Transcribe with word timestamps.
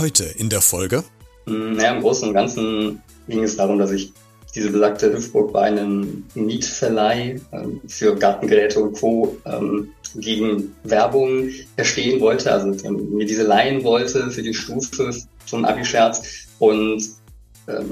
heute 0.00 0.24
in 0.24 0.48
der 0.48 0.60
Folge? 0.62 1.04
Hm, 1.46 1.74
naja, 1.74 1.94
im 1.94 2.00
Großen 2.00 2.28
und 2.28 2.34
Ganzen 2.34 3.02
ging 3.28 3.44
es 3.44 3.56
darum, 3.56 3.78
dass 3.78 3.90
ich 3.90 4.12
diese 4.54 4.70
besagte 4.70 5.12
Hüftburg 5.12 5.52
bei 5.52 5.60
einem 5.60 6.24
Mietverleih 6.34 7.40
ähm, 7.52 7.80
für 7.86 8.16
Gartengeräte 8.16 8.80
und 8.80 8.98
Co. 8.98 9.36
Ähm, 9.44 9.90
gegen 10.16 10.74
Werbung 10.82 11.50
erstehen 11.76 12.20
wollte, 12.20 12.50
also 12.50 12.74
ähm, 12.84 13.10
mir 13.12 13.26
diese 13.26 13.44
leihen 13.44 13.84
wollte 13.84 14.30
für 14.30 14.42
die 14.42 14.54
Stufe 14.54 15.14
zum 15.46 15.64
Abi-Scherz 15.64 16.48
und 16.58 17.20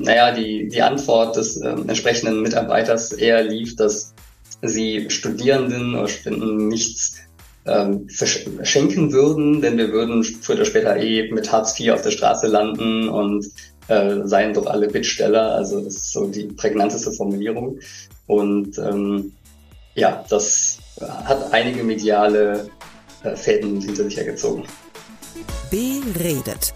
naja, 0.00 0.32
die, 0.32 0.66
die 0.68 0.82
Antwort 0.82 1.36
des 1.36 1.59
entsprechenden 1.59 2.43
Mitarbeiters 2.43 3.12
eher 3.12 3.45
lief, 3.45 3.77
dass 3.77 4.12
sie 4.62 5.09
Studierenden 5.09 5.95
oder 5.95 6.09
Studenten 6.09 6.66
nichts 6.66 7.15
ähm, 7.67 8.09
verschenken 8.09 9.12
würden, 9.12 9.61
denn 9.61 9.77
wir 9.77 9.93
würden 9.93 10.25
früher 10.25 10.57
oder 10.57 10.65
später 10.65 10.97
eh 10.97 11.30
mit 11.30 11.53
Hartz 11.53 11.79
IV 11.79 11.93
auf 11.93 12.03
der 12.03 12.11
Straße 12.11 12.47
landen 12.47 13.09
und 13.09 13.47
äh, 13.89 14.21
seien 14.25 14.55
doch 14.55 14.67
alle 14.67 14.89
Bittsteller. 14.89 15.55
Also 15.55 15.81
das 15.81 15.97
ist 15.97 16.12
so 16.12 16.27
die 16.27 16.45
prägnanteste 16.45 17.12
Formulierung. 17.12 17.79
Und 18.27 18.79
ähm, 18.79 19.33
ja, 19.95 20.25
das 20.29 20.79
hat 21.01 21.53
einige 21.53 21.83
mediale 21.83 22.69
äh, 23.23 23.34
Fäden 23.34 23.81
hinter 23.81 24.05
sich 24.05 24.17
hergezogen. 24.17 24.65
Beredet. 25.70 26.75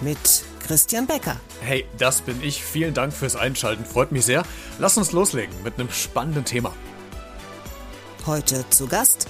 Mit 0.00 0.18
Christian 0.66 1.06
Becker. 1.06 1.36
Hey, 1.60 1.84
das 1.98 2.20
bin 2.20 2.36
ich. 2.42 2.62
Vielen 2.62 2.94
Dank 2.94 3.12
fürs 3.12 3.36
Einschalten. 3.36 3.84
Freut 3.84 4.12
mich 4.12 4.24
sehr. 4.24 4.44
Lass 4.78 4.96
uns 4.96 5.12
loslegen 5.12 5.54
mit 5.64 5.78
einem 5.78 5.90
spannenden 5.90 6.44
Thema. 6.44 6.72
Heute 8.26 8.68
zu 8.68 8.86
Gast. 8.86 9.26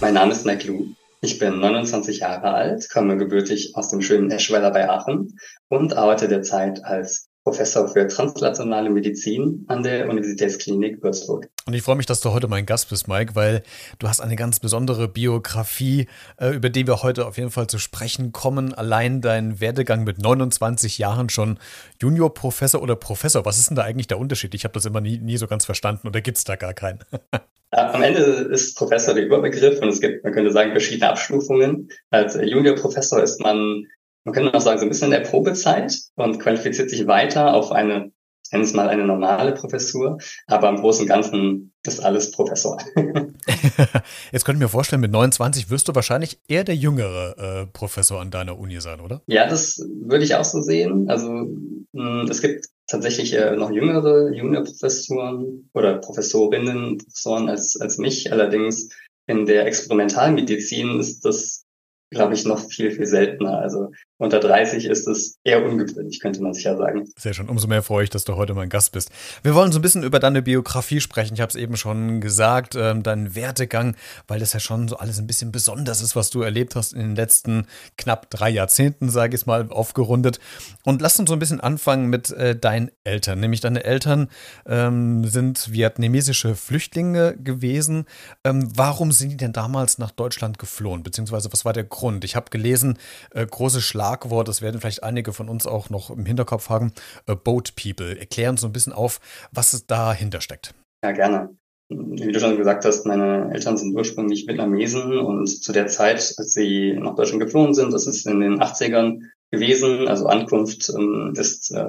Mein 0.00 0.14
Name 0.14 0.32
ist 0.32 0.46
Mike 0.46 0.66
Lu. 0.66 0.86
Ich 1.20 1.38
bin 1.38 1.60
29 1.60 2.20
Jahre 2.20 2.54
alt, 2.54 2.88
komme 2.90 3.18
gebürtig 3.18 3.76
aus 3.76 3.90
dem 3.90 4.00
schönen 4.00 4.30
Eschweiler 4.30 4.70
bei 4.70 4.88
Aachen 4.88 5.38
und 5.68 5.94
arbeite 5.94 6.26
derzeit 6.26 6.82
als 6.82 7.28
Professor 7.44 7.88
für 7.88 8.06
translationale 8.06 8.88
Medizin 8.88 9.64
an 9.68 9.82
der 9.82 10.08
Universitätsklinik 10.08 11.02
Würzburg. 11.02 11.48
Und 11.66 11.74
ich 11.74 11.82
freue 11.82 11.96
mich, 11.96 12.06
dass 12.06 12.20
du 12.20 12.32
heute 12.32 12.48
mein 12.48 12.64
Gast 12.64 12.88
bist, 12.88 13.08
Mike, 13.08 13.34
weil 13.34 13.62
du 13.98 14.08
hast 14.08 14.20
eine 14.20 14.36
ganz 14.36 14.58
besondere 14.58 15.08
Biografie, 15.08 16.06
äh, 16.38 16.48
über 16.48 16.70
die 16.70 16.86
wir 16.86 17.02
heute 17.02 17.26
auf 17.26 17.36
jeden 17.36 17.50
Fall 17.50 17.66
zu 17.66 17.78
sprechen 17.78 18.32
kommen. 18.32 18.72
Allein 18.72 19.20
dein 19.20 19.60
Werdegang 19.60 20.04
mit 20.04 20.18
29 20.18 20.96
Jahren 20.96 21.28
schon 21.28 21.58
Juniorprofessor 22.00 22.80
oder 22.80 22.96
Professor. 22.96 23.44
Was 23.44 23.58
ist 23.58 23.68
denn 23.68 23.76
da 23.76 23.82
eigentlich 23.82 24.06
der 24.06 24.18
Unterschied? 24.18 24.54
Ich 24.54 24.64
habe 24.64 24.72
das 24.72 24.86
immer 24.86 25.02
nie, 25.02 25.18
nie 25.18 25.36
so 25.36 25.46
ganz 25.46 25.66
verstanden 25.66 26.08
oder 26.08 26.22
gibt 26.22 26.38
es 26.38 26.44
da 26.44 26.56
gar 26.56 26.72
keinen? 26.72 27.00
Am 27.70 28.02
Ende 28.02 28.20
ist 28.50 28.76
Professor 28.76 29.14
der 29.14 29.24
Überbegriff 29.24 29.80
und 29.80 29.88
es 29.88 30.00
gibt, 30.00 30.24
man 30.24 30.32
könnte 30.32 30.50
sagen, 30.50 30.72
verschiedene 30.72 31.10
Abstufungen. 31.10 31.88
Als 32.10 32.34
Juniorprofessor 32.34 33.22
ist 33.22 33.40
man 33.40 33.86
man 34.24 34.34
könnte 34.34 34.54
auch 34.54 34.60
sagen, 34.60 34.78
so 34.78 34.86
ein 34.86 34.88
bisschen 34.88 35.12
in 35.12 35.22
der 35.22 35.28
Probezeit 35.28 35.96
und 36.16 36.40
qualifiziert 36.40 36.90
sich 36.90 37.06
weiter 37.06 37.54
auf 37.54 37.72
eine, 37.72 38.12
ich 38.44 38.52
nenne 38.52 38.64
es 38.64 38.74
mal 38.74 38.88
eine 38.88 39.06
normale 39.06 39.52
Professur, 39.52 40.18
aber 40.46 40.68
im 40.68 40.76
Großen 40.76 41.02
und 41.02 41.08
Ganzen 41.08 41.72
ist 41.84 42.00
alles 42.00 42.30
Professor. 42.30 42.78
Jetzt 44.32 44.44
könnte 44.44 44.58
ich 44.58 44.62
mir 44.62 44.68
vorstellen, 44.68 45.00
mit 45.00 45.12
29 45.12 45.70
wirst 45.70 45.88
du 45.88 45.94
wahrscheinlich 45.94 46.38
eher 46.48 46.64
der 46.64 46.76
jüngere 46.76 47.62
äh, 47.62 47.66
Professor 47.66 48.20
an 48.20 48.30
deiner 48.30 48.58
Uni 48.58 48.80
sein, 48.80 49.00
oder? 49.00 49.22
Ja, 49.26 49.48
das 49.48 49.78
würde 50.04 50.24
ich 50.24 50.34
auch 50.34 50.44
so 50.44 50.60
sehen. 50.60 51.08
Also 51.08 51.48
mh, 51.92 52.24
es 52.30 52.42
gibt 52.42 52.66
tatsächlich 52.90 53.32
äh, 53.32 53.56
noch 53.56 53.70
jüngere 53.70 54.32
Juniorprofessoren 54.32 55.70
oder 55.74 55.98
Professorinnen, 55.98 56.98
Professoren 56.98 57.48
als, 57.48 57.80
als 57.80 57.98
mich. 57.98 58.32
Allerdings 58.32 58.90
in 59.26 59.46
der 59.46 59.66
Experimentalmedizin 59.66 60.98
ist 60.98 61.24
das 61.24 61.64
glaube 62.10 62.34
ich, 62.34 62.44
noch 62.44 62.58
viel, 62.58 62.90
viel 62.90 63.06
seltener. 63.06 63.58
Also 63.58 63.92
unter 64.20 64.38
30 64.38 64.84
ist 64.84 65.08
es 65.08 65.38
eher 65.44 65.64
ungewöhnlich, 65.64 66.20
könnte 66.20 66.42
man 66.42 66.52
sicher 66.52 66.76
sagen. 66.76 67.08
Sehr 67.16 67.32
schön. 67.32 67.48
Umso 67.48 67.66
mehr 67.66 67.82
freue 67.82 68.04
ich, 68.04 68.10
dass 68.10 68.24
du 68.24 68.36
heute 68.36 68.52
mein 68.52 68.68
Gast 68.68 68.92
bist. 68.92 69.10
Wir 69.42 69.54
wollen 69.54 69.72
so 69.72 69.78
ein 69.78 69.82
bisschen 69.82 70.02
über 70.02 70.18
deine 70.18 70.42
Biografie 70.42 71.00
sprechen. 71.00 71.32
Ich 71.34 71.40
habe 71.40 71.48
es 71.48 71.56
eben 71.56 71.78
schon 71.78 72.20
gesagt, 72.20 72.74
ähm, 72.76 73.02
deinen 73.02 73.34
Werdegang, 73.34 73.96
weil 74.28 74.38
das 74.38 74.52
ja 74.52 74.60
schon 74.60 74.88
so 74.88 74.98
alles 74.98 75.18
ein 75.18 75.26
bisschen 75.26 75.52
besonders 75.52 76.02
ist, 76.02 76.16
was 76.16 76.28
du 76.28 76.42
erlebt 76.42 76.76
hast 76.76 76.92
in 76.92 77.00
den 77.00 77.16
letzten 77.16 77.66
knapp 77.96 78.28
drei 78.28 78.50
Jahrzehnten, 78.50 79.08
sage 79.08 79.36
ich 79.36 79.46
mal, 79.46 79.70
aufgerundet. 79.70 80.38
Und 80.84 81.00
lass 81.00 81.18
uns 81.18 81.30
so 81.30 81.34
ein 81.34 81.38
bisschen 81.38 81.60
anfangen 81.60 82.10
mit 82.10 82.30
äh, 82.30 82.54
deinen 82.54 82.90
Eltern. 83.04 83.40
Nämlich 83.40 83.62
deine 83.62 83.84
Eltern 83.84 84.28
ähm, 84.66 85.24
sind 85.24 85.72
vietnamesische 85.72 86.56
Flüchtlinge 86.56 87.38
gewesen. 87.38 88.04
Ähm, 88.44 88.68
warum 88.76 89.12
sind 89.12 89.30
die 89.30 89.36
denn 89.38 89.54
damals 89.54 89.96
nach 89.96 90.10
Deutschland 90.10 90.58
geflohen? 90.58 91.02
Beziehungsweise 91.02 91.50
was 91.50 91.64
war 91.64 91.72
der 91.72 91.84
Grund? 91.84 92.22
Ich 92.26 92.36
habe 92.36 92.50
gelesen, 92.50 92.98
äh, 93.30 93.46
großes 93.46 93.82
Schlagwort, 94.10 94.48
das 94.48 94.60
werden 94.60 94.80
vielleicht 94.80 95.04
einige 95.04 95.32
von 95.32 95.48
uns 95.48 95.66
auch 95.66 95.88
noch 95.88 96.10
im 96.10 96.26
Hinterkopf 96.26 96.68
haben, 96.68 96.92
äh, 97.26 97.36
Boat 97.36 97.74
People. 97.76 98.18
Erklären 98.18 98.56
so 98.56 98.66
ein 98.66 98.72
bisschen 98.72 98.92
auf, 98.92 99.20
was 99.52 99.86
dahinter 99.86 100.40
steckt. 100.40 100.74
Ja, 101.04 101.12
gerne. 101.12 101.50
Wie 101.88 102.32
du 102.32 102.40
schon 102.40 102.56
gesagt 102.56 102.84
hast, 102.84 103.06
meine 103.06 103.52
Eltern 103.52 103.76
sind 103.76 103.94
ursprünglich 103.94 104.46
Vietnamesen 104.46 105.18
und 105.18 105.46
zu 105.46 105.72
der 105.72 105.86
Zeit, 105.86 106.34
als 106.36 106.52
sie 106.52 106.92
nach 106.94 107.14
Deutschland 107.14 107.42
geflohen 107.42 107.74
sind, 107.74 107.92
das 107.92 108.06
ist 108.06 108.26
in 108.26 108.40
den 108.40 108.60
80ern 108.60 109.22
gewesen, 109.50 110.06
also 110.06 110.26
Ankunft 110.26 110.88
ähm, 110.90 111.32
ist 111.36 111.72
äh, 111.72 111.86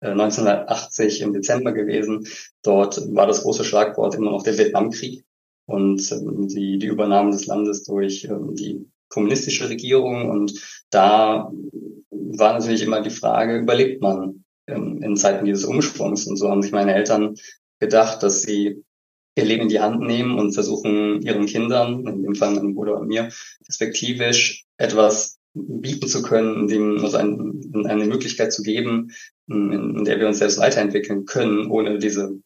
1980 0.00 1.22
im 1.22 1.32
Dezember 1.32 1.72
gewesen. 1.72 2.26
Dort 2.62 3.00
war 3.14 3.26
das 3.26 3.42
große 3.42 3.64
Schlagwort 3.64 4.14
immer 4.14 4.32
noch 4.32 4.42
der 4.42 4.58
Vietnamkrieg 4.58 5.24
und 5.66 6.10
ähm, 6.12 6.48
die, 6.48 6.78
die 6.78 6.86
Übernahme 6.86 7.30
des 7.30 7.46
Landes 7.46 7.84
durch 7.84 8.24
ähm, 8.24 8.54
die 8.54 8.88
kommunistische 9.14 9.68
Regierung 9.68 10.28
und 10.28 10.52
da 10.90 11.50
war 12.10 12.52
natürlich 12.52 12.82
immer 12.82 13.00
die 13.00 13.10
Frage, 13.10 13.58
überlebt 13.58 14.02
man 14.02 14.44
ähm, 14.66 15.02
in 15.02 15.16
Zeiten 15.16 15.44
dieses 15.44 15.64
Umschwungs? 15.64 16.26
Und 16.26 16.36
so 16.36 16.50
haben 16.50 16.62
sich 16.62 16.72
meine 16.72 16.94
Eltern 16.94 17.36
gedacht, 17.80 18.22
dass 18.22 18.42
sie 18.42 18.82
ihr 19.36 19.44
Leben 19.44 19.62
in 19.62 19.68
die 19.68 19.80
Hand 19.80 20.00
nehmen 20.00 20.38
und 20.38 20.52
versuchen, 20.52 21.22
ihren 21.22 21.46
Kindern, 21.46 22.06
in 22.06 22.22
dem 22.22 22.34
Fall 22.34 22.54
meinem 22.54 22.74
Bruder 22.74 22.98
und 22.98 23.08
mir, 23.08 23.30
perspektivisch 23.64 24.64
etwas 24.76 25.38
bieten 25.54 26.08
zu 26.08 26.22
können, 26.22 26.62
indem 26.62 26.98
also 27.04 27.16
ein, 27.16 27.84
eine 27.86 28.06
Möglichkeit 28.06 28.52
zu 28.52 28.62
geben, 28.62 29.12
in, 29.48 29.96
in 29.98 30.04
der 30.04 30.18
wir 30.18 30.26
uns 30.26 30.38
selbst 30.38 30.58
weiterentwickeln 30.58 31.24
können, 31.24 31.70
ohne 31.70 31.98
diese 31.98 32.38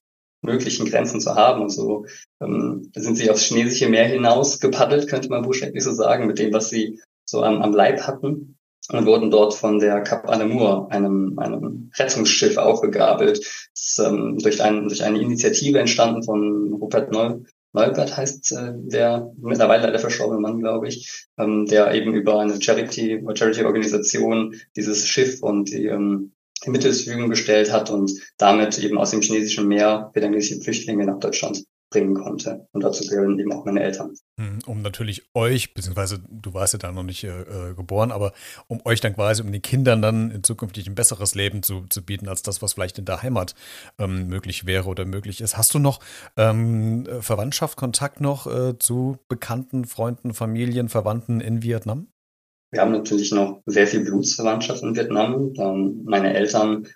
möglichen 0.42 0.86
Grenzen 0.86 1.20
zu 1.20 1.34
haben. 1.34 1.62
Und 1.62 1.70
so 1.70 2.06
ähm, 2.40 2.90
sind 2.94 3.16
sie 3.16 3.30
aufs 3.30 3.42
chinesische 3.42 3.88
Meer 3.88 4.06
hinaus 4.06 4.60
gepaddelt, 4.60 5.08
könnte 5.08 5.28
man 5.28 5.42
buchstäblich 5.42 5.84
so 5.84 5.92
sagen, 5.92 6.26
mit 6.26 6.38
dem, 6.38 6.52
was 6.52 6.70
sie 6.70 7.00
so 7.24 7.42
am, 7.42 7.62
am 7.62 7.72
Leib 7.72 8.00
hatten 8.06 8.56
und 8.90 9.06
wurden 9.06 9.30
dort 9.30 9.54
von 9.54 9.78
der 9.78 10.00
Cap 10.02 10.28
Anemur, 10.28 10.90
einem, 10.90 11.38
einem 11.38 11.90
Rettungsschiff, 11.96 12.56
aufgegabelt. 12.56 13.38
Das 13.74 14.06
ähm, 14.06 14.38
durch, 14.38 14.62
ein, 14.62 14.88
durch 14.88 15.02
eine 15.02 15.20
Initiative 15.20 15.78
entstanden 15.78 16.22
von 16.22 16.72
Rupert 16.74 17.12
Neu, 17.12 17.40
Neubert 17.72 18.16
heißt 18.16 18.52
äh, 18.52 18.72
der 18.76 19.30
mittlerweile 19.36 19.84
leider 19.84 19.98
verstorbene 19.98 20.40
Mann, 20.40 20.58
glaube 20.58 20.88
ich, 20.88 21.26
ähm, 21.38 21.66
der 21.66 21.92
eben 21.92 22.14
über 22.14 22.40
eine 22.40 22.60
Charity 22.60 23.22
Charity-Organisation 23.34 24.54
dieses 24.74 25.06
Schiff 25.06 25.42
und 25.42 25.70
die 25.70 25.86
ähm, 25.86 26.32
Mittel 26.66 26.92
zur 26.92 27.04
Verfügung 27.04 27.30
gestellt 27.30 27.72
hat 27.72 27.90
und 27.90 28.12
damit 28.36 28.78
eben 28.78 28.98
aus 28.98 29.10
dem 29.10 29.20
chinesischen 29.20 29.68
Meer 29.68 30.10
vietnamesische 30.14 30.60
Flüchtlinge 30.60 31.06
nach 31.06 31.18
Deutschland 31.18 31.64
bringen 31.90 32.14
konnte. 32.14 32.66
Und 32.72 32.84
dazu 32.84 33.06
gehören 33.06 33.38
eben 33.38 33.52
auch 33.52 33.64
meine 33.64 33.82
Eltern. 33.82 34.14
Hm, 34.38 34.58
um 34.66 34.82
natürlich 34.82 35.22
euch, 35.34 35.74
beziehungsweise 35.74 36.20
du 36.28 36.52
warst 36.54 36.74
ja 36.74 36.78
da 36.78 36.92
noch 36.92 37.02
nicht 37.02 37.24
äh, 37.24 37.40
äh, 37.70 37.74
geboren, 37.74 38.12
aber 38.12 38.32
um 38.66 38.80
euch 38.84 39.00
dann 39.00 39.14
quasi, 39.14 39.42
um 39.42 39.50
den 39.50 39.62
Kindern 39.62 40.02
dann 40.02 40.30
in 40.30 40.44
zukünftig 40.44 40.86
ein 40.86 40.94
besseres 40.94 41.34
Leben 41.34 41.62
zu, 41.62 41.86
zu 41.88 42.02
bieten, 42.02 42.28
als 42.28 42.42
das, 42.42 42.60
was 42.62 42.74
vielleicht 42.74 42.98
in 42.98 43.04
der 43.04 43.22
Heimat 43.22 43.54
ähm, 43.98 44.28
möglich 44.28 44.66
wäre 44.66 44.88
oder 44.88 45.04
möglich 45.04 45.40
ist. 45.40 45.56
Hast 45.56 45.72
du 45.74 45.78
noch 45.78 46.00
ähm, 46.36 47.06
Verwandtschaft, 47.20 47.76
Kontakt 47.76 48.20
noch 48.20 48.46
äh, 48.46 48.78
zu 48.78 49.18
Bekannten, 49.28 49.84
Freunden, 49.86 50.34
Familien, 50.34 50.88
Verwandten 50.88 51.40
in 51.40 51.62
Vietnam? 51.62 52.08
Wir 52.70 52.80
haben 52.80 52.92
natürlich 52.92 53.32
noch 53.32 53.62
sehr 53.66 53.86
viel 53.86 54.04
Blutsverwandtschaft 54.04 54.82
in 54.82 54.94
Vietnam. 54.94 55.52
Meine 56.04 56.34
Eltern 56.34 56.86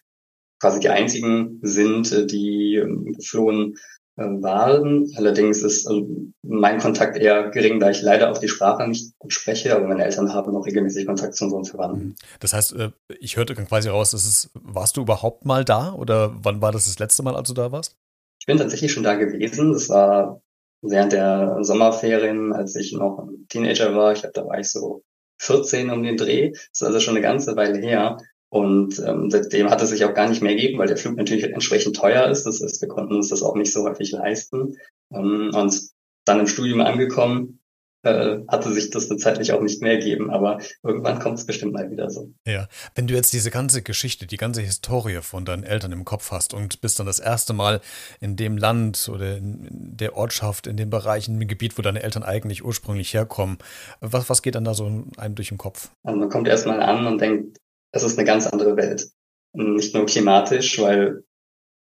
quasi 0.62 0.78
die 0.78 0.88
einzigen 0.88 1.58
sind, 1.62 2.12
äh, 2.12 2.24
die 2.24 2.76
ähm, 2.76 3.12
geflohen 3.12 3.74
äh, 4.16 4.22
waren. 4.22 5.10
Allerdings 5.16 5.62
ist 5.62 5.88
also 5.88 6.06
mein 6.42 6.78
Kontakt 6.78 7.16
eher 7.16 7.50
gering, 7.50 7.80
da 7.80 7.90
ich 7.90 8.00
leider 8.00 8.30
auch 8.30 8.38
die 8.38 8.48
Sprache 8.48 8.86
nicht 8.86 9.19
gut 9.19 9.32
spreche, 9.32 9.74
aber 9.74 9.88
meine 9.88 10.04
Eltern 10.04 10.32
haben 10.32 10.52
noch 10.52 10.64
regelmäßig 10.64 11.06
Kontakt 11.06 11.34
zu 11.34 11.44
unseren 11.44 11.64
Verwandten. 11.64 12.04
Mhm. 12.04 12.14
Das 12.38 12.52
heißt, 12.52 12.74
äh, 12.74 12.90
ich 13.19 13.36
hörte 13.36 13.54
quasi 13.56 13.88
raus, 13.88 14.12
dass 14.12 14.24
es, 14.24 14.50
warst 14.54 14.96
du 14.96 15.02
überhaupt 15.02 15.44
mal 15.44 15.64
da 15.64 15.94
oder 15.94 16.32
wann 16.42 16.62
war 16.62 16.70
das 16.70 16.84
das 16.84 17.00
letzte 17.00 17.24
Mal, 17.24 17.34
als 17.34 17.48
du 17.48 17.54
da 17.54 17.72
warst? 17.72 17.96
Ich 18.38 18.46
bin 18.46 18.58
tatsächlich 18.58 18.92
schon 18.92 19.02
da 19.02 19.14
gewesen. 19.14 19.72
Das 19.72 19.88
war 19.88 20.42
während 20.80 21.12
der 21.12 21.58
Sommerferien, 21.62 22.52
als 22.52 22.76
ich 22.76 22.92
noch 22.92 23.19
ein 23.19 23.46
Teenager 23.48 23.94
war. 23.96 24.12
Ich 24.12 24.20
glaube, 24.20 24.34
da 24.34 24.46
war 24.46 24.60
ich 24.60 24.70
so 24.70 25.02
14 25.38 25.90
um 25.90 26.02
den 26.02 26.17
Dreh. 26.17 26.50
Das 26.50 26.69
ist 26.73 26.82
also 26.82 27.00
schon 27.00 27.17
eine 27.17 27.23
ganze 27.23 27.56
Weile 27.56 27.79
her. 27.79 28.19
Und 28.49 28.99
ähm, 29.06 29.31
seitdem 29.31 29.70
hat 29.70 29.81
es 29.81 29.88
sich 29.88 30.05
auch 30.05 30.12
gar 30.12 30.29
nicht 30.29 30.43
mehr 30.43 30.55
gegeben, 30.55 30.79
weil 30.79 30.87
der 30.87 30.99
Flug 30.99 31.17
natürlich 31.17 31.44
entsprechend 31.44 31.96
teuer 31.96 32.29
ist. 32.29 32.44
Das 32.44 32.61
heißt, 32.62 32.82
wir 32.82 32.88
konnten 32.88 33.14
uns 33.14 33.31
das 33.31 33.43
auch 33.43 33.55
nicht 33.55 33.73
so 33.73 33.84
häufig 33.84 34.12
leisten. 34.12 34.76
Ähm, 35.11 35.50
und 35.55 35.81
dann 36.26 36.40
im 36.40 36.46
Studium 36.46 36.82
angekommen, 36.82 37.61
äh, 38.02 38.38
hatte 38.49 38.72
sich 38.72 38.90
das 38.90 39.08
zeitlich 39.08 39.52
auch 39.52 39.60
nicht 39.60 39.81
mehr 39.82 39.99
geben. 39.99 40.31
Aber 40.31 40.58
irgendwann 40.82 41.19
kommt 41.19 41.38
es 41.38 41.46
bestimmt 41.46 41.72
mal 41.72 41.90
wieder 41.90 42.10
so. 42.10 42.32
Ja, 42.46 42.69
wenn 42.94 43.06
du 43.06 43.14
jetzt 43.14 43.32
diese 43.32 43.50
ganze 43.50 43.82
Geschichte, 43.82 44.26
die 44.26 44.37
ganze 44.37 44.60
Historie 44.60 45.20
von 45.22 45.44
deinen 45.44 45.64
Eltern 45.64 45.93
im 45.93 46.04
Kopf 46.04 46.31
hast 46.31 46.54
und 46.54 46.81
bist 46.81 46.99
dann 46.99 47.06
das 47.06 47.19
erste 47.19 47.52
Mal 47.52 47.81
in 48.20 48.37
dem 48.37 48.56
Land 48.56 49.08
oder 49.12 49.37
in 49.37 49.69
der 49.70 50.16
Ortschaft, 50.16 50.66
in 50.66 50.76
dem 50.76 50.90
Bereich, 50.90 51.28
in 51.28 51.38
dem 51.38 51.49
Gebiet, 51.49 51.78
wo 51.78 51.82
deine 51.82 52.02
Eltern 52.02 52.22
eigentlich 52.22 52.64
ursprünglich 52.64 53.14
herkommen, 53.14 53.58
was, 54.00 54.28
was 54.28 54.43
geht 54.43 54.55
dann 54.55 54.64
da 54.64 54.75
so 54.75 54.87
einem 55.16 55.34
durch 55.34 55.48
den 55.48 55.58
Kopf? 55.58 55.90
Also 56.02 56.19
man 56.19 56.28
kommt 56.28 56.48
erstmal 56.48 56.81
an 56.81 57.06
und 57.06 57.20
denkt, 57.20 57.58
es 57.93 58.02
ist 58.02 58.19
eine 58.19 58.26
ganz 58.26 58.46
andere 58.46 58.76
Welt. 58.76 59.08
Nicht 59.55 59.94
nur 59.94 60.06
klimatisch, 60.06 60.81
weil 60.81 61.25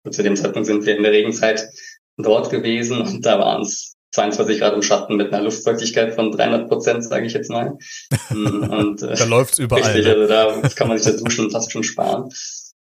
zu 0.10 0.24
dem 0.24 0.36
Zeitpunkt 0.36 0.66
sind 0.66 0.86
wir 0.86 0.98
in 0.98 1.04
der 1.04 1.12
Regenzeit 1.12 1.70
dort 2.18 2.50
gewesen 2.50 3.02
und 3.02 3.26
da 3.26 3.40
waren 3.40 3.62
es 3.62 3.96
22 4.12 4.60
Grad 4.60 4.74
im 4.74 4.82
Schatten 4.82 5.16
mit 5.16 5.34
einer 5.34 5.44
Luftfeuchtigkeit 5.44 6.14
von 6.14 6.32
300 6.32 6.68
Prozent, 6.68 7.04
sage 7.04 7.26
ich 7.26 7.34
jetzt 7.34 7.50
mal. 7.50 7.78
Mm, 8.30 8.64
und, 8.64 9.02
äh, 9.02 9.16
da 9.16 9.26
läuft's 9.26 9.60
überall. 9.60 9.84
Richtig, 9.84 10.06
ne? 10.06 10.16
also 10.16 10.62
da 10.62 10.70
kann 10.70 10.88
man 10.88 10.98
sich 10.98 11.12
das 11.12 11.22
Duschen 11.22 11.52
fast 11.52 11.72
schon 11.72 11.84
sparen. 11.84 12.30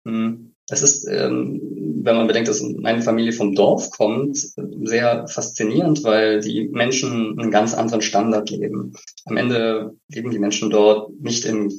Mm, 0.04 0.50
es 0.68 0.82
ist, 0.82 1.06
ähm, 1.08 1.60
wenn 2.02 2.16
man 2.16 2.26
bedenkt, 2.26 2.48
dass 2.48 2.60
meine 2.60 3.02
Familie 3.02 3.32
vom 3.32 3.54
Dorf 3.54 3.90
kommt, 3.90 4.36
sehr 4.36 5.26
faszinierend, 5.28 6.04
weil 6.04 6.40
die 6.40 6.68
Menschen 6.68 7.38
einen 7.38 7.50
ganz 7.50 7.74
anderen 7.74 8.02
Standard 8.02 8.50
leben. 8.50 8.94
Am 9.24 9.36
Ende 9.36 9.94
leben 10.08 10.30
die 10.30 10.38
Menschen 10.38 10.70
dort 10.70 11.10
nicht 11.20 11.44
in 11.44 11.72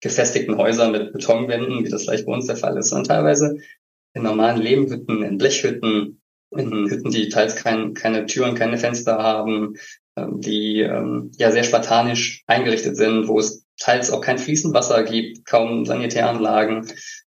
gefestigten 0.00 0.56
Häusern 0.56 0.92
mit 0.92 1.12
Betonwänden, 1.12 1.84
wie 1.84 1.90
das 1.90 2.04
vielleicht 2.04 2.26
bei 2.26 2.32
uns 2.32 2.46
der 2.46 2.56
Fall 2.56 2.76
ist, 2.78 2.88
sondern 2.88 3.08
teilweise 3.08 3.58
in 4.14 4.22
normalen 4.22 4.60
Lehmhütten, 4.60 5.22
in 5.22 5.38
Blechhütten, 5.38 6.19
Hütten, 6.52 7.10
die 7.10 7.28
teils 7.28 7.56
kein, 7.56 7.94
keine 7.94 8.26
Türen, 8.26 8.54
keine 8.54 8.78
Fenster 8.78 9.18
haben, 9.18 9.74
ähm, 10.16 10.40
die 10.40 10.80
ähm, 10.80 11.30
ja 11.38 11.50
sehr 11.50 11.64
spartanisch 11.64 12.42
eingerichtet 12.46 12.96
sind, 12.96 13.28
wo 13.28 13.38
es 13.38 13.64
teils 13.78 14.10
auch 14.10 14.20
kein 14.20 14.38
fließend 14.38 14.74
Wasser 14.74 15.02
gibt, 15.04 15.44
kaum 15.46 15.86
Sanitäranlagen. 15.86 16.86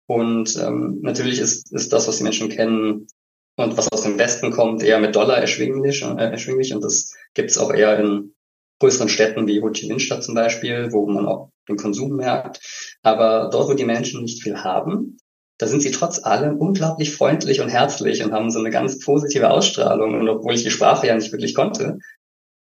Und 0.08 0.58
ähm, 0.62 1.00
natürlich 1.02 1.40
ist, 1.40 1.72
ist 1.72 1.94
das, 1.94 2.08
was 2.08 2.18
die 2.18 2.24
Menschen 2.24 2.50
kennen 2.50 3.08
und 3.56 3.78
was 3.78 3.92
aus 3.92 4.02
dem 4.02 4.18
Westen 4.18 4.52
kommt, 4.52 4.84
eher 4.84 5.00
mit 5.00 5.16
Dollar 5.16 5.38
erschwinglich, 5.38 6.04
äh, 6.04 6.32
erschwinglich. 6.32 6.74
Und 6.74 6.84
das 6.84 7.14
gibt 7.34 7.52
es 7.52 7.58
auch 7.58 7.74
eher 7.74 8.00
in 8.00 8.34
größeren 8.80 9.10
Städten 9.10 9.48
wie 9.48 9.62
Ho 9.62 9.70
Chi 9.70 9.88
Minh 9.88 10.00
Stadt 10.00 10.24
zum 10.24 10.36
Beispiel, 10.36 10.92
wo 10.92 11.08
man 11.08 11.28
auch 11.28 11.52
den 11.70 11.78
Konsum 11.78 12.16
merkt. 12.16 12.60
Aber 13.04 13.50
dort, 13.52 13.70
wo 13.70 13.74
die 13.74 13.86
Menschen 13.86 14.22
nicht 14.24 14.44
viel 14.44 14.58
haben, 14.64 15.18
da 15.62 15.68
sind 15.68 15.82
sie 15.82 15.92
trotz 15.92 16.24
allem 16.24 16.58
unglaublich 16.58 17.14
freundlich 17.14 17.62
und 17.62 17.70
herzlich 17.70 18.24
und 18.24 18.32
haben 18.32 18.50
so 18.50 18.58
eine 18.58 18.72
ganz 18.72 18.98
positive 18.98 19.52
Ausstrahlung. 19.52 20.20
Und 20.20 20.28
obwohl 20.28 20.56
ich 20.56 20.64
die 20.64 20.72
Sprache 20.72 21.06
ja 21.06 21.14
nicht 21.14 21.32
wirklich 21.32 21.54
konnte, 21.54 22.00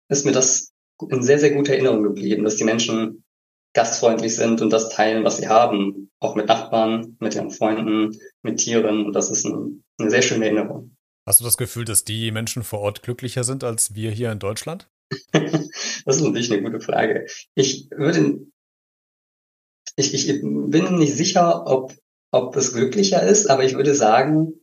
ist 0.08 0.26
mir 0.26 0.32
das 0.32 0.72
in 1.08 1.22
sehr, 1.22 1.38
sehr 1.38 1.52
guter 1.52 1.72
Erinnerung 1.72 2.02
geblieben, 2.02 2.42
dass 2.42 2.56
die 2.56 2.64
Menschen 2.64 3.22
gastfreundlich 3.75 4.34
sind 4.34 4.60
und 4.60 4.70
das 4.70 4.88
teilen, 4.88 5.22
was 5.22 5.37
sie 5.37 5.46
haben. 5.46 6.10
Auch 6.19 6.34
mit 6.34 6.46
Nachbarn, 6.48 7.16
mit 7.20 7.37
ihren 7.37 7.52
Freunden, 7.52 8.19
mit 8.42 8.58
Tieren. 8.58 9.06
Und 9.06 9.12
das 9.12 9.31
ist 9.31 9.44
ein, 9.44 9.84
eine 10.00 10.10
sehr 10.10 10.22
schöne 10.22 10.46
Erinnerung. 10.46 10.96
Hast 11.28 11.38
du 11.38 11.44
das 11.44 11.56
Gefühl, 11.56 11.84
dass 11.84 12.02
die 12.02 12.32
Menschen 12.32 12.64
vor 12.64 12.81
Ort 12.81 13.04
glücklicher 13.04 13.44
sind 13.44 13.62
als 13.62 13.94
wir 13.94 14.10
hier 14.10 14.32
in 14.32 14.40
Deutschland? 14.40 14.90
das 15.31 16.16
ist 16.16 16.22
natürlich 16.22 16.52
eine 16.52 16.62
gute 16.62 16.81
Frage. 16.81 17.26
Ich 17.54 17.88
würde, 17.93 18.40
ich, 19.94 20.12
ich 20.12 20.43
bin 20.43 20.98
nicht 20.98 21.14
sicher, 21.14 21.69
ob 21.69 21.94
ob 22.31 22.56
es 22.56 22.73
glücklicher 22.73 23.23
ist, 23.23 23.49
aber 23.49 23.65
ich 23.65 23.75
würde 23.75 23.94
sagen, 23.94 24.61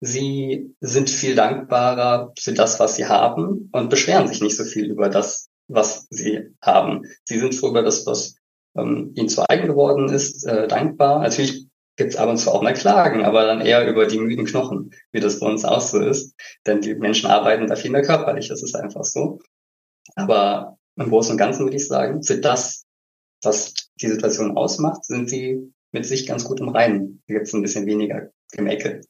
sie 0.00 0.74
sind 0.80 1.10
viel 1.10 1.34
dankbarer 1.34 2.32
für 2.38 2.52
das, 2.52 2.78
was 2.78 2.96
sie 2.96 3.06
haben 3.06 3.68
und 3.72 3.90
beschweren 3.90 4.28
sich 4.28 4.40
nicht 4.40 4.56
so 4.56 4.64
viel 4.64 4.90
über 4.90 5.08
das, 5.08 5.48
was 5.66 6.06
sie 6.10 6.54
haben. 6.62 7.02
Sie 7.24 7.38
sind 7.38 7.54
froh 7.54 7.68
über 7.68 7.82
das, 7.82 8.06
was 8.06 8.36
ähm, 8.76 9.12
ihnen 9.14 9.28
zu 9.28 9.48
eigen 9.48 9.66
geworden 9.66 10.08
ist, 10.08 10.46
äh, 10.46 10.68
dankbar. 10.68 11.22
Natürlich 11.22 11.68
gibt 11.96 12.12
es 12.12 12.16
ab 12.16 12.28
und 12.28 12.38
zu 12.38 12.52
auch 12.52 12.62
mal 12.62 12.74
Klagen, 12.74 13.24
aber 13.24 13.44
dann 13.44 13.60
eher 13.60 13.86
über 13.88 14.06
die 14.06 14.20
müden 14.20 14.46
Knochen, 14.46 14.92
wie 15.10 15.20
das 15.20 15.40
bei 15.40 15.46
uns 15.46 15.64
auch 15.64 15.80
so 15.80 15.98
ist. 16.00 16.34
Denn 16.64 16.80
die 16.80 16.94
Menschen 16.94 17.28
arbeiten 17.28 17.66
da 17.66 17.74
viel 17.74 17.90
mehr 17.90 18.02
körperlich, 18.02 18.48
das 18.48 18.62
ist 18.62 18.76
einfach 18.76 19.04
so. 19.04 19.40
Aber 20.14 20.78
im 20.96 21.08
Großen 21.08 21.32
und 21.32 21.38
Ganzen 21.38 21.64
würde 21.64 21.76
ich 21.76 21.86
sagen, 21.86 22.22
für 22.22 22.38
das, 22.38 22.84
was 23.42 23.74
die 24.00 24.08
Situation 24.08 24.56
ausmacht, 24.56 25.04
sind 25.04 25.28
sie 25.28 25.72
mit 25.92 26.06
sich 26.06 26.26
ganz 26.26 26.44
gut 26.44 26.60
im 26.60 26.68
Reinen. 26.68 27.22
Da 27.26 27.34
gibt 27.34 27.46
es 27.46 27.54
ein 27.54 27.62
bisschen 27.62 27.86
weniger 27.86 28.30
Gemäkel. 28.52 29.02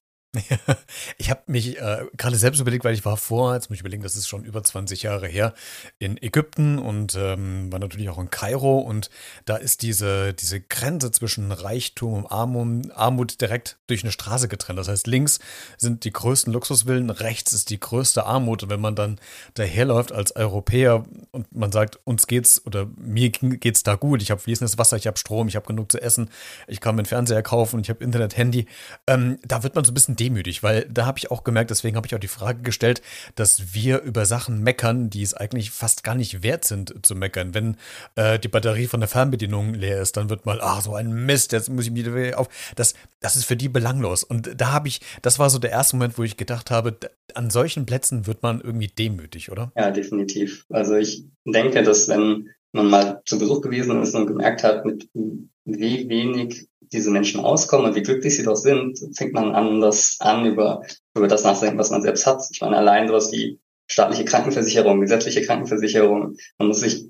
Ich 1.18 1.30
habe 1.30 1.40
mich 1.46 1.78
äh, 1.78 2.04
gerade 2.16 2.36
selbst 2.36 2.60
überlegt, 2.60 2.84
weil 2.84 2.92
ich 2.92 3.06
war 3.06 3.16
vor, 3.16 3.54
jetzt 3.54 3.70
muss 3.70 3.76
ich 3.76 3.80
überlegen, 3.80 4.02
das 4.02 4.14
ist 4.14 4.28
schon 4.28 4.44
über 4.44 4.62
20 4.62 5.02
Jahre 5.02 5.26
her, 5.26 5.54
in 5.98 6.22
Ägypten 6.22 6.78
und 6.78 7.16
ähm, 7.18 7.72
war 7.72 7.78
natürlich 7.78 8.10
auch 8.10 8.18
in 8.18 8.28
Kairo 8.28 8.78
und 8.78 9.08
da 9.46 9.56
ist 9.56 9.80
diese, 9.80 10.34
diese 10.34 10.60
Grenze 10.60 11.12
zwischen 11.12 11.50
Reichtum 11.50 12.12
und 12.12 12.26
Armut, 12.26 12.90
Armut 12.94 13.40
direkt 13.40 13.78
durch 13.86 14.02
eine 14.02 14.12
Straße 14.12 14.48
getrennt. 14.48 14.78
Das 14.78 14.88
heißt, 14.88 15.06
links 15.06 15.38
sind 15.78 16.04
die 16.04 16.12
größten 16.12 16.52
Luxusvillen, 16.52 17.08
rechts 17.08 17.54
ist 17.54 17.70
die 17.70 17.80
größte 17.80 18.26
Armut 18.26 18.62
und 18.62 18.68
wenn 18.68 18.80
man 18.80 18.94
dann 18.94 19.18
daherläuft 19.54 20.12
als 20.12 20.36
Europäer 20.36 21.06
und 21.30 21.56
man 21.56 21.72
sagt, 21.72 22.00
uns 22.04 22.26
geht's 22.26 22.64
oder 22.66 22.86
mir 22.96 23.30
geht's 23.30 23.82
da 23.82 23.94
gut, 23.94 24.20
ich 24.20 24.30
habe 24.30 24.42
fließendes 24.42 24.76
Wasser, 24.76 24.98
ich 24.98 25.06
habe 25.06 25.16
Strom, 25.16 25.48
ich 25.48 25.56
habe 25.56 25.66
genug 25.66 25.90
zu 25.90 26.02
essen, 26.02 26.28
ich 26.66 26.82
kann 26.82 26.96
mir 26.96 27.00
einen 27.00 27.06
Fernseher 27.06 27.42
kaufen, 27.42 27.80
ich 27.80 27.88
habe 27.88 28.04
Internet, 28.04 28.36
Handy, 28.36 28.66
ähm, 29.06 29.38
da 29.42 29.62
wird 29.62 29.74
man 29.74 29.84
so 29.84 29.90
ein 29.90 29.94
bisschen 29.94 30.17
demütig, 30.18 30.62
weil 30.62 30.86
da 30.90 31.06
habe 31.06 31.18
ich 31.18 31.30
auch 31.30 31.44
gemerkt, 31.44 31.70
deswegen 31.70 31.96
habe 31.96 32.06
ich 32.06 32.14
auch 32.14 32.20
die 32.20 32.28
Frage 32.28 32.62
gestellt, 32.62 33.02
dass 33.34 33.74
wir 33.74 34.00
über 34.02 34.26
Sachen 34.26 34.62
meckern, 34.62 35.10
die 35.10 35.22
es 35.22 35.34
eigentlich 35.34 35.70
fast 35.70 36.04
gar 36.04 36.14
nicht 36.14 36.42
wert 36.42 36.64
sind 36.64 36.94
zu 37.04 37.14
meckern. 37.14 37.54
Wenn 37.54 37.76
äh, 38.16 38.38
die 38.38 38.48
Batterie 38.48 38.86
von 38.86 39.00
der 39.00 39.08
Fernbedienung 39.08 39.74
leer 39.74 40.00
ist, 40.00 40.16
dann 40.16 40.30
wird 40.30 40.46
mal, 40.46 40.60
ach, 40.60 40.80
so 40.82 40.94
ein 40.94 41.26
Mist, 41.26 41.52
jetzt 41.52 41.68
muss 41.70 41.86
ich 41.86 41.94
wieder 41.94 42.38
auf. 42.38 42.48
Das, 42.76 42.94
das 43.20 43.36
ist 43.36 43.44
für 43.44 43.56
die 43.56 43.68
belanglos. 43.68 44.24
Und 44.24 44.60
da 44.60 44.72
habe 44.72 44.88
ich, 44.88 45.00
das 45.22 45.38
war 45.38 45.50
so 45.50 45.58
der 45.58 45.70
erste 45.70 45.96
Moment, 45.96 46.18
wo 46.18 46.22
ich 46.22 46.36
gedacht 46.36 46.70
habe, 46.70 46.96
an 47.34 47.50
solchen 47.50 47.86
Plätzen 47.86 48.26
wird 48.26 48.42
man 48.42 48.60
irgendwie 48.60 48.88
demütig, 48.88 49.50
oder? 49.50 49.72
Ja, 49.76 49.90
definitiv. 49.90 50.64
Also 50.70 50.96
ich 50.96 51.24
denke, 51.44 51.82
dass 51.82 52.08
wenn 52.08 52.50
man 52.72 52.90
mal 52.90 53.22
zu 53.24 53.38
Besuch 53.38 53.60
gewesen 53.60 54.00
ist 54.02 54.14
und 54.14 54.26
gemerkt 54.26 54.62
hat, 54.62 54.84
mit 54.84 55.08
wie 55.14 56.08
wenig 56.08 56.68
diese 56.80 57.10
Menschen 57.10 57.40
auskommen 57.40 57.86
und 57.86 57.94
wie 57.94 58.02
glücklich 58.02 58.36
sie 58.36 58.42
doch 58.42 58.56
sind, 58.56 58.98
fängt 59.14 59.34
man 59.34 59.54
an, 59.54 59.80
das 59.80 60.16
an, 60.20 60.46
über, 60.46 60.82
über 61.14 61.28
das 61.28 61.44
nachzudenken, 61.44 61.78
was 61.78 61.90
man 61.90 62.02
selbst 62.02 62.26
hat. 62.26 62.42
Ich 62.50 62.60
meine, 62.60 62.76
allein 62.76 63.08
sowas 63.08 63.30
wie 63.32 63.58
staatliche 63.86 64.24
Krankenversicherung, 64.24 65.00
gesetzliche 65.00 65.42
Krankenversicherung. 65.42 66.36
Man 66.58 66.68
muss 66.68 66.80
sich 66.80 67.06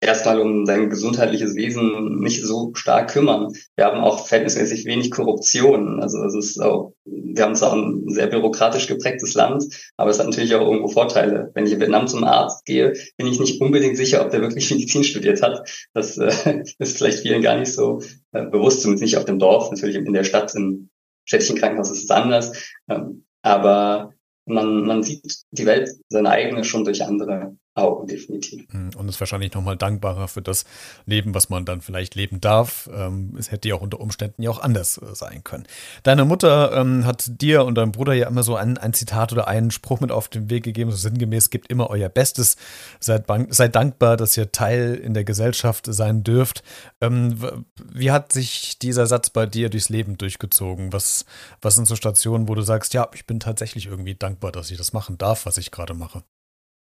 erstmal 0.00 0.40
um 0.40 0.66
sein 0.66 0.90
gesundheitliches 0.90 1.54
Wesen 1.54 2.18
nicht 2.20 2.44
so 2.44 2.72
stark 2.74 3.10
kümmern. 3.10 3.52
Wir 3.76 3.86
haben 3.86 4.00
auch 4.00 4.26
verhältnismäßig 4.26 4.84
wenig 4.84 5.10
Korruption. 5.10 6.00
Also 6.00 6.22
es 6.24 6.34
ist 6.34 6.60
auch, 6.60 6.92
wir 7.04 7.42
haben 7.42 7.54
zwar 7.54 7.74
ein 7.74 8.04
sehr 8.08 8.26
bürokratisch 8.26 8.86
geprägtes 8.86 9.34
Land, 9.34 9.64
aber 9.96 10.10
es 10.10 10.18
hat 10.18 10.26
natürlich 10.26 10.54
auch 10.54 10.66
irgendwo 10.66 10.88
Vorteile. 10.88 11.50
Wenn 11.54 11.66
ich 11.66 11.72
in 11.72 11.80
Vietnam 11.80 12.08
zum 12.08 12.24
Arzt 12.24 12.64
gehe, 12.64 12.92
bin 13.16 13.26
ich 13.26 13.40
nicht 13.40 13.60
unbedingt 13.60 13.96
sicher, 13.96 14.24
ob 14.24 14.30
der 14.30 14.42
wirklich 14.42 14.70
Medizin 14.70 15.04
studiert 15.04 15.42
hat. 15.42 15.68
Das 15.94 16.18
äh, 16.18 16.62
ist 16.78 16.98
vielleicht 16.98 17.20
vielen 17.20 17.42
gar 17.42 17.58
nicht 17.58 17.72
so 17.72 18.00
äh, 18.32 18.44
bewusst, 18.44 18.82
zumindest 18.82 19.02
nicht 19.02 19.16
auf 19.16 19.24
dem 19.24 19.38
Dorf. 19.38 19.70
Natürlich 19.70 19.96
in 19.96 20.12
der 20.12 20.24
Stadt, 20.24 20.54
im 20.54 20.90
städtischen 21.24 21.56
Krankenhaus 21.56 21.90
ist 21.90 22.04
es 22.04 22.10
anders. 22.10 22.70
Ähm, 22.88 23.24
aber 23.42 24.12
man, 24.44 24.86
man 24.86 25.02
sieht 25.02 25.44
die 25.50 25.66
Welt, 25.66 25.90
seine 26.08 26.30
eigene, 26.30 26.64
schon 26.64 26.84
durch 26.84 27.02
andere 27.04 27.56
Augen, 27.76 28.06
definitiv. 28.06 28.66
Hm, 28.70 28.90
und 28.96 29.08
ist 29.08 29.20
wahrscheinlich 29.20 29.52
nochmal 29.52 29.76
dankbarer 29.76 30.28
für 30.28 30.40
das 30.40 30.64
Leben, 31.04 31.34
was 31.34 31.50
man 31.50 31.66
dann 31.66 31.82
vielleicht 31.82 32.14
leben 32.14 32.40
darf. 32.40 32.88
Ähm, 32.92 33.34
es 33.38 33.50
hätte 33.50 33.68
ja 33.68 33.74
auch 33.74 33.82
unter 33.82 34.00
Umständen 34.00 34.42
ja 34.42 34.50
auch 34.50 34.60
anders 34.60 34.96
äh, 34.98 35.14
sein 35.14 35.44
können. 35.44 35.66
Deine 36.02 36.24
Mutter 36.24 36.72
ähm, 36.72 37.04
hat 37.04 37.24
dir 37.42 37.66
und 37.66 37.74
deinem 37.74 37.92
Bruder 37.92 38.14
ja 38.14 38.28
immer 38.28 38.42
so 38.42 38.56
ein, 38.56 38.78
ein 38.78 38.94
Zitat 38.94 39.32
oder 39.32 39.46
einen 39.46 39.70
Spruch 39.70 40.00
mit 40.00 40.10
auf 40.10 40.28
den 40.28 40.48
Weg 40.48 40.64
gegeben, 40.64 40.90
so 40.90 40.96
sinngemäß, 40.96 41.50
gebt 41.50 41.70
immer 41.70 41.90
euer 41.90 42.08
Bestes, 42.08 42.56
seid, 42.98 43.26
seid 43.50 43.74
dankbar, 43.74 44.16
dass 44.16 44.36
ihr 44.38 44.52
Teil 44.52 44.94
in 44.94 45.12
der 45.12 45.24
Gesellschaft 45.24 45.84
sein 45.86 46.24
dürft. 46.24 46.62
Ähm, 47.02 47.66
wie 47.92 48.10
hat 48.10 48.32
sich 48.32 48.78
dieser 48.78 49.06
Satz 49.06 49.28
bei 49.28 49.44
dir 49.44 49.68
durchs 49.68 49.90
Leben 49.90 50.16
durchgezogen? 50.16 50.94
Was, 50.94 51.26
was 51.60 51.74
sind 51.74 51.86
so 51.86 51.94
Stationen, 51.94 52.48
wo 52.48 52.54
du 52.54 52.62
sagst, 52.62 52.94
ja, 52.94 53.08
ich 53.12 53.26
bin 53.26 53.38
tatsächlich 53.38 53.86
irgendwie 53.86 54.14
dankbar, 54.14 54.50
dass 54.50 54.70
ich 54.70 54.78
das 54.78 54.94
machen 54.94 55.18
darf, 55.18 55.44
was 55.44 55.58
ich 55.58 55.70
gerade 55.70 55.92
mache? 55.92 56.22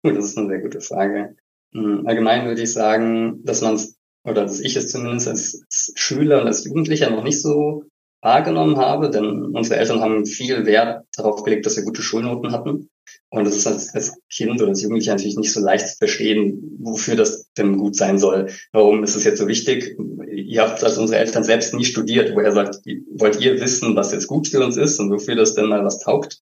Das 0.03 0.25
ist 0.25 0.39
eine 0.39 0.49
sehr 0.49 0.61
gute 0.61 0.81
Frage. 0.81 1.37
Hm, 1.73 2.07
allgemein 2.07 2.47
würde 2.47 2.63
ich 2.63 2.73
sagen, 2.73 3.45
dass 3.45 3.61
man 3.61 3.75
es, 3.75 3.97
oder 4.25 4.43
dass 4.43 4.61
ich 4.61 4.77
es 4.77 4.89
zumindest 4.89 5.29
als 5.29 5.93
Schüler 5.95 6.41
und 6.41 6.47
als 6.47 6.65
Jugendlicher 6.65 7.11
noch 7.11 7.23
nicht 7.23 7.41
so 7.41 7.85
wahrgenommen 8.23 8.77
habe, 8.77 9.11
denn 9.11 9.55
unsere 9.55 9.79
Eltern 9.79 10.01
haben 10.01 10.27
viel 10.27 10.67
Wert 10.67 11.07
darauf 11.17 11.43
gelegt, 11.43 11.65
dass 11.65 11.77
wir 11.77 11.85
gute 11.85 12.03
Schulnoten 12.03 12.53
hatten. 12.53 12.91
Und 13.31 13.45
das 13.45 13.57
ist 13.57 13.67
als, 13.67 13.95
als 13.95 14.19
Kind 14.31 14.61
oder 14.61 14.69
als 14.69 14.83
Jugendlicher 14.83 15.13
natürlich 15.13 15.37
nicht 15.37 15.53
so 15.53 15.61
leicht 15.61 15.89
zu 15.89 15.97
verstehen, 15.97 16.77
wofür 16.81 17.17
das 17.17 17.51
denn 17.57 17.79
gut 17.79 17.97
sein 17.97 18.19
soll. 18.19 18.51
Warum 18.73 19.05
ist 19.05 19.17
es 19.17 19.25
jetzt 19.25 19.39
so 19.39 19.49
wichtig? 19.49 19.97
Ihr 20.33 20.63
habt 20.63 20.83
als 20.85 20.99
unsere 20.99 21.19
Eltern 21.19 21.45
selbst 21.45 21.73
nie 21.73 21.85
studiert. 21.85 22.35
Woher 22.35 22.53
sagt, 22.53 22.81
wollt 23.13 23.41
ihr 23.41 23.61
wissen, 23.61 23.97
was 23.97 24.13
jetzt 24.13 24.27
gut 24.27 24.49
für 24.49 24.65
uns 24.65 24.77
ist 24.77 24.99
und 24.99 25.11
wofür 25.11 25.37
das 25.37 25.55
denn 25.55 25.67
mal 25.67 25.85
was 25.85 26.01
taugt? 26.01 26.41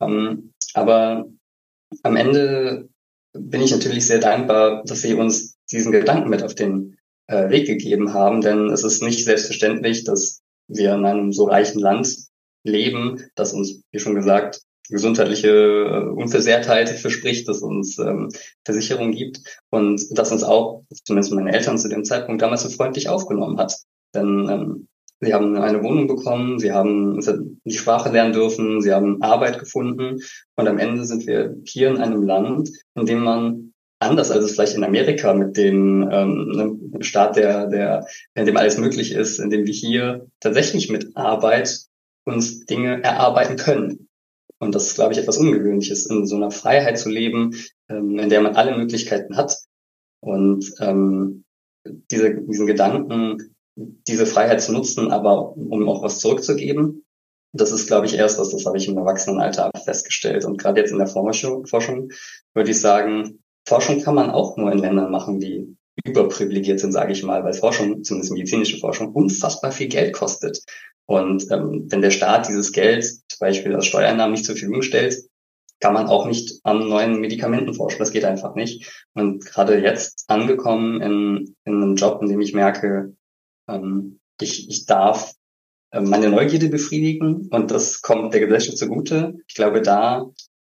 Ähm, 0.00 0.52
aber 0.74 1.26
am 2.02 2.16
Ende 2.16 2.88
bin 3.32 3.60
ich 3.60 3.70
natürlich 3.70 4.06
sehr 4.06 4.18
dankbar, 4.18 4.82
dass 4.84 5.02
Sie 5.02 5.14
uns 5.14 5.56
diesen 5.70 5.92
Gedanken 5.92 6.30
mit 6.30 6.42
auf 6.42 6.54
den 6.54 6.98
äh, 7.26 7.50
Weg 7.50 7.66
gegeben 7.66 8.14
haben, 8.14 8.40
denn 8.40 8.70
es 8.70 8.84
ist 8.84 9.02
nicht 9.02 9.24
selbstverständlich, 9.24 10.04
dass 10.04 10.42
wir 10.66 10.94
in 10.94 11.04
einem 11.04 11.32
so 11.32 11.44
reichen 11.44 11.80
Land 11.80 12.16
leben, 12.64 13.24
das 13.34 13.52
uns, 13.52 13.82
wie 13.90 13.98
schon 13.98 14.14
gesagt, 14.14 14.62
gesundheitliche 14.90 15.48
äh, 15.48 16.08
Unversehrtheit 16.08 16.88
verspricht, 16.88 17.48
dass 17.48 17.60
uns 17.60 17.98
ähm, 17.98 18.30
Versicherung 18.64 19.12
gibt 19.12 19.40
und 19.70 20.02
das 20.10 20.32
uns 20.32 20.42
auch, 20.42 20.84
zumindest 21.04 21.32
meine 21.32 21.52
Eltern 21.52 21.78
zu 21.78 21.88
dem 21.88 22.04
Zeitpunkt 22.04 22.40
damals 22.42 22.62
so 22.62 22.70
freundlich 22.70 23.08
aufgenommen 23.08 23.58
hat. 23.58 23.76
Denn 24.14 24.48
ähm, 24.50 24.88
sie 25.20 25.34
haben 25.34 25.56
eine 25.56 25.82
Wohnung 25.82 26.06
bekommen, 26.06 26.58
sie 26.58 26.72
haben 26.72 27.20
die 27.64 27.76
Sprache 27.76 28.10
lernen 28.10 28.32
dürfen, 28.32 28.80
sie 28.80 28.92
haben 28.92 29.22
Arbeit 29.22 29.58
gefunden 29.58 30.20
und 30.56 30.68
am 30.68 30.78
Ende 30.78 31.04
sind 31.04 31.26
wir 31.26 31.56
hier 31.64 31.88
in 31.88 31.98
einem 31.98 32.22
Land, 32.22 32.70
in 32.94 33.06
dem 33.06 33.24
man 33.24 33.72
anders 34.00 34.30
als 34.30 34.44
es 34.44 34.52
vielleicht 34.52 34.76
in 34.76 34.84
Amerika 34.84 35.34
mit 35.34 35.56
dem 35.56 36.08
ähm, 36.10 36.92
Staat, 37.00 37.36
der, 37.36 37.66
der, 37.66 38.06
in 38.34 38.46
dem 38.46 38.56
alles 38.56 38.78
möglich 38.78 39.12
ist, 39.12 39.38
in 39.38 39.50
dem 39.50 39.66
wir 39.66 39.74
hier 39.74 40.28
tatsächlich 40.40 40.88
mit 40.88 41.16
Arbeit 41.16 41.80
uns 42.24 42.64
Dinge 42.66 43.02
erarbeiten 43.02 43.56
können. 43.56 44.08
Und 44.60 44.74
das 44.74 44.88
ist, 44.88 44.94
glaube 44.94 45.12
ich, 45.12 45.18
etwas 45.18 45.38
Ungewöhnliches, 45.38 46.06
in 46.06 46.26
so 46.26 46.36
einer 46.36 46.50
Freiheit 46.50 46.98
zu 46.98 47.08
leben, 47.08 47.54
ähm, 47.88 48.18
in 48.18 48.28
der 48.28 48.40
man 48.40 48.56
alle 48.56 48.76
Möglichkeiten 48.76 49.36
hat. 49.36 49.56
Und 50.20 50.72
ähm, 50.80 51.44
diese, 52.10 52.34
diesen 52.34 52.66
Gedanken, 52.66 53.54
diese 54.06 54.26
Freiheit 54.26 54.60
zu 54.60 54.72
nutzen, 54.72 55.10
aber 55.10 55.56
um 55.56 55.88
auch 55.88 56.02
was 56.02 56.18
zurückzugeben, 56.18 57.04
das 57.52 57.72
ist, 57.72 57.86
glaube 57.86 58.06
ich, 58.06 58.14
erst 58.14 58.38
was, 58.38 58.50
das 58.50 58.66
habe 58.66 58.76
ich 58.76 58.88
im 58.88 58.98
Erwachsenenalter 58.98 59.70
festgestellt. 59.84 60.44
Und 60.44 60.58
gerade 60.58 60.80
jetzt 60.80 60.90
in 60.90 60.98
der 60.98 61.06
Forschung, 61.06 61.64
würde 62.54 62.70
ich 62.70 62.80
sagen, 62.80 63.42
Forschung 63.66 64.02
kann 64.02 64.14
man 64.14 64.30
auch 64.30 64.56
nur 64.56 64.70
in 64.72 64.78
Ländern 64.78 65.10
machen, 65.10 65.40
die 65.40 65.76
überprivilegiert 66.04 66.80
sind, 66.80 66.92
sage 66.92 67.12
ich 67.12 67.22
mal, 67.22 67.44
weil 67.44 67.54
Forschung, 67.54 68.04
zumindest 68.04 68.32
medizinische 68.32 68.78
Forschung, 68.78 69.12
unfassbar 69.12 69.72
viel 69.72 69.88
Geld 69.88 70.12
kostet. 70.12 70.62
Und 71.06 71.50
ähm, 71.50 71.86
wenn 71.88 72.02
der 72.02 72.10
Staat 72.10 72.48
dieses 72.48 72.72
Geld 72.72 73.04
zum 73.04 73.38
Beispiel 73.40 73.74
als 73.74 73.86
Steuereinnahmen 73.86 74.32
nicht 74.32 74.44
zur 74.44 74.54
Verfügung 74.54 74.82
stellt, 74.82 75.16
kann 75.80 75.94
man 75.94 76.06
auch 76.06 76.26
nicht 76.26 76.60
an 76.64 76.88
neuen 76.88 77.20
Medikamenten 77.20 77.72
forschen. 77.72 78.00
Das 78.00 78.10
geht 78.10 78.24
einfach 78.24 78.54
nicht. 78.54 79.06
Und 79.14 79.44
gerade 79.44 79.78
jetzt 79.78 80.24
angekommen 80.28 81.00
in, 81.00 81.56
in 81.64 81.82
einem 81.82 81.96
Job, 81.96 82.20
in 82.20 82.28
dem 82.28 82.40
ich 82.40 82.52
merke, 82.52 83.14
ähm, 83.68 84.20
ich, 84.40 84.68
ich 84.68 84.86
darf 84.86 85.34
äh, 85.90 86.00
meine 86.00 86.30
Neugierde 86.30 86.68
befriedigen 86.68 87.48
und 87.50 87.70
das 87.70 88.02
kommt 88.02 88.34
der 88.34 88.40
Gesellschaft 88.40 88.78
zugute. 88.78 89.34
Ich 89.46 89.54
glaube, 89.54 89.82
da 89.82 90.30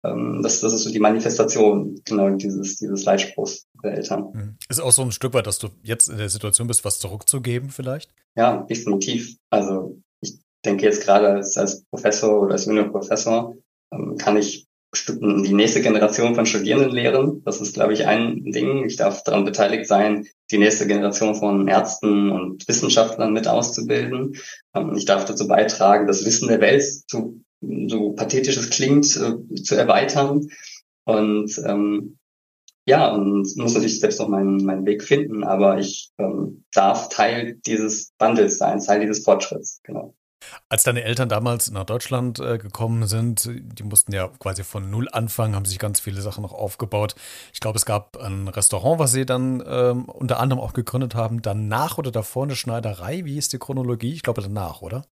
ähm, 0.04 0.40
das, 0.42 0.60
das 0.60 0.72
ist 0.72 0.84
so 0.84 0.92
die 0.92 1.00
Manifestation 1.00 2.00
genau 2.04 2.30
dieses, 2.30 2.76
dieses 2.76 3.04
Leitspruchs 3.04 3.66
der 3.82 3.94
Eltern. 3.94 4.30
Mhm. 4.32 4.56
Ist 4.68 4.80
auch 4.80 4.92
so 4.92 5.02
ein 5.02 5.12
Stück 5.12 5.34
weit, 5.34 5.46
dass 5.46 5.58
du 5.58 5.68
jetzt 5.82 6.08
in 6.08 6.18
der 6.18 6.28
Situation 6.28 6.68
bist, 6.68 6.84
was 6.84 6.98
zurückzugeben 6.98 7.70
vielleicht? 7.70 8.14
Ja, 8.36 8.58
definitiv. 8.62 9.36
Also 9.50 10.00
ich 10.20 10.38
denke 10.64 10.84
jetzt 10.84 11.02
gerade 11.02 11.28
als, 11.28 11.56
als 11.56 11.84
Professor 11.90 12.40
oder 12.40 12.52
als 12.52 12.66
Junior 12.66 12.88
Professor 12.88 13.56
ähm, 13.92 14.16
kann 14.16 14.36
ich 14.36 14.66
die 14.92 15.52
nächste 15.52 15.82
Generation 15.82 16.34
von 16.34 16.46
Studierenden 16.46 16.92
lehren. 16.92 17.42
Das 17.44 17.60
ist, 17.60 17.74
glaube 17.74 17.92
ich, 17.92 18.06
ein 18.06 18.44
Ding. 18.52 18.84
Ich 18.86 18.96
darf 18.96 19.22
daran 19.22 19.44
beteiligt 19.44 19.86
sein, 19.86 20.26
die 20.50 20.58
nächste 20.58 20.86
Generation 20.86 21.34
von 21.34 21.68
Ärzten 21.68 22.30
und 22.30 22.66
Wissenschaftlern 22.66 23.32
mit 23.32 23.48
auszubilden. 23.48 24.36
Ähm, 24.74 24.94
ich 24.96 25.04
darf 25.04 25.24
dazu 25.26 25.46
beitragen, 25.46 26.06
das 26.06 26.24
Wissen 26.24 26.48
der 26.48 26.60
Welt 26.60 26.82
zu 26.82 27.42
so 27.60 28.12
pathetisch 28.12 28.56
es 28.56 28.70
klingt, 28.70 29.16
äh, 29.16 29.62
zu 29.62 29.74
erweitern. 29.74 30.48
Und 31.04 31.60
ähm, 31.66 32.18
ja, 32.86 33.12
und 33.12 33.54
muss 33.56 33.74
natürlich 33.74 34.00
selbst 34.00 34.18
noch 34.18 34.28
meinen, 34.28 34.64
meinen 34.64 34.86
Weg 34.86 35.02
finden, 35.02 35.44
aber 35.44 35.78
ich 35.78 36.10
ähm, 36.18 36.64
darf 36.72 37.10
Teil 37.10 37.58
dieses 37.66 38.12
Wandels 38.18 38.58
sein, 38.58 38.80
Teil 38.80 39.00
dieses 39.00 39.24
Fortschritts, 39.24 39.80
genau. 39.82 40.14
Als 40.68 40.82
deine 40.82 41.02
Eltern 41.02 41.28
damals 41.28 41.70
nach 41.70 41.84
Deutschland 41.84 42.38
äh, 42.40 42.58
gekommen 42.58 43.06
sind, 43.06 43.48
die 43.48 43.82
mussten 43.82 44.12
ja 44.12 44.28
quasi 44.38 44.64
von 44.64 44.90
Null 44.90 45.08
anfangen, 45.10 45.54
haben 45.54 45.64
sich 45.64 45.78
ganz 45.78 46.00
viele 46.00 46.20
Sachen 46.20 46.42
noch 46.42 46.52
aufgebaut. 46.52 47.14
Ich 47.52 47.60
glaube, 47.60 47.76
es 47.76 47.86
gab 47.86 48.16
ein 48.16 48.48
Restaurant, 48.48 48.98
was 48.98 49.12
sie 49.12 49.26
dann 49.26 49.62
ähm, 49.66 50.04
unter 50.06 50.40
anderem 50.40 50.62
auch 50.62 50.72
gegründet 50.72 51.14
haben. 51.14 51.42
Danach 51.42 51.98
oder 51.98 52.10
davor 52.10 52.44
eine 52.44 52.56
Schneiderei? 52.56 53.24
Wie 53.24 53.38
ist 53.38 53.52
die 53.52 53.58
Chronologie? 53.58 54.12
Ich 54.12 54.22
glaube 54.22 54.42
danach, 54.42 54.82
oder? 54.82 55.04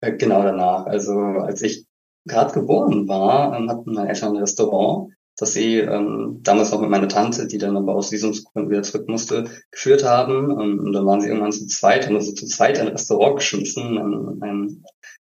Äh, 0.00 0.16
genau 0.16 0.42
danach. 0.42 0.86
Also 0.86 1.12
als 1.12 1.62
ich 1.62 1.86
gerade 2.26 2.52
geboren 2.52 3.08
war, 3.08 3.56
ähm, 3.56 3.70
hatten 3.70 3.94
meine 3.94 4.08
Eltern 4.08 4.34
ein 4.34 4.42
Restaurant, 4.42 5.12
das 5.36 5.54
sie 5.54 5.78
ähm, 5.78 6.40
damals 6.42 6.70
noch 6.70 6.80
mit 6.80 6.90
meiner 6.90 7.08
Tante, 7.08 7.46
die 7.46 7.58
dann 7.58 7.76
aber 7.76 7.94
aus 7.94 8.12
Visumsgründen 8.12 8.70
wieder 8.70 8.82
zurück 8.82 9.08
musste, 9.08 9.44
geführt 9.70 10.04
haben. 10.04 10.50
Ähm, 10.50 10.78
und 10.80 10.92
dann 10.92 11.06
waren 11.06 11.20
sie 11.20 11.28
irgendwann 11.28 11.52
zu 11.52 11.66
zweit, 11.66 12.06
haben 12.06 12.16
also 12.16 12.32
zu 12.32 12.46
zweit 12.46 12.78
ein 12.78 12.88
Restaurant 12.88 13.36
geschmissen, 13.36 13.98
ein, 13.98 14.42
ein 14.42 14.84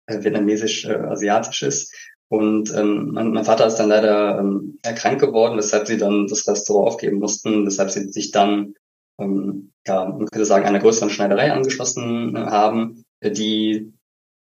äh, 0.06 0.23
vietnamesisch-asiatisches. 0.23 1.90
Äh, 1.90 1.96
und 2.28 2.75
ähm, 2.75 3.11
mein, 3.12 3.32
mein 3.32 3.44
Vater 3.44 3.66
ist 3.66 3.76
dann 3.76 3.88
leider 3.88 4.38
ähm, 4.38 4.78
krank 4.82 5.20
geworden, 5.20 5.56
weshalb 5.56 5.87
sie 5.87 5.99
dann 5.99 6.26
das 6.26 6.46
Restaurant 6.49 6.88
aufgeben 6.88 7.18
mussten, 7.18 7.66
weshalb 7.66 7.90
sie 7.90 8.08
sich 8.08 8.30
dann, 8.30 8.75
ähm, 9.18 9.73
ja, 9.87 10.06
man 10.06 10.26
könnte 10.26 10.44
sagen, 10.44 10.66
einer 10.66 10.80
größeren 10.80 11.11
Schneiderei 11.11 11.52
angeschlossen 11.52 12.34
äh, 12.37 12.40
haben, 12.40 13.04
die 13.23 13.92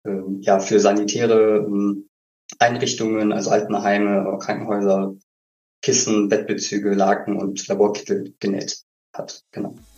äh, 0.03 0.21
ja 0.39 0.59
für 0.59 0.79
sanitäre 0.79 1.65
ähm, 1.67 2.07
Einrichtungen, 2.59 3.31
also 3.31 3.49
Altenheime, 3.49 4.37
Krankenhäuser, 4.39 5.15
Kissen, 5.85 6.29
Bettbezüge, 6.29 6.95
Laken 6.95 7.37
und 7.37 7.67
Laborkittel 7.67 8.33
genäht 8.39 8.79
hat. 9.13 9.43
Genau. 9.51 9.75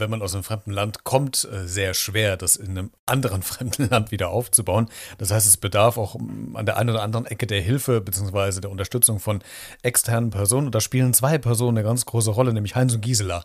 wenn 0.00 0.10
man 0.10 0.22
aus 0.22 0.34
einem 0.34 0.44
fremden 0.44 0.72
Land 0.72 1.04
kommt, 1.04 1.48
äh, 1.50 1.66
sehr 1.66 1.94
schwer, 1.94 2.36
das 2.36 2.56
in 2.56 2.70
einem 2.70 2.90
anderen 3.06 3.42
fremden 3.44 3.88
Land 3.88 4.10
wieder 4.10 4.30
aufzubauen. 4.30 4.88
Das 5.18 5.30
heißt, 5.30 5.46
es 5.46 5.56
bedarf 5.56 5.98
auch 5.98 6.16
mm, 6.18 6.56
an 6.56 6.66
der 6.66 6.76
einen 6.76 6.90
oder 6.90 7.02
anderen 7.02 7.26
Ecke 7.26 7.46
der 7.46 7.60
Hilfe 7.60 8.00
bzw. 8.00 8.60
der 8.60 8.70
Unterstützung 8.70 9.20
von 9.20 9.42
externen 9.82 10.30
Personen. 10.30 10.66
Und 10.66 10.74
da 10.74 10.80
spielen 10.80 11.14
zwei 11.14 11.38
Personen 11.38 11.78
eine 11.78 11.86
ganz 11.86 12.04
große 12.06 12.30
Rolle, 12.30 12.52
nämlich 12.52 12.74
Heinz 12.74 12.94
und 12.94 13.02
Gisela. 13.02 13.44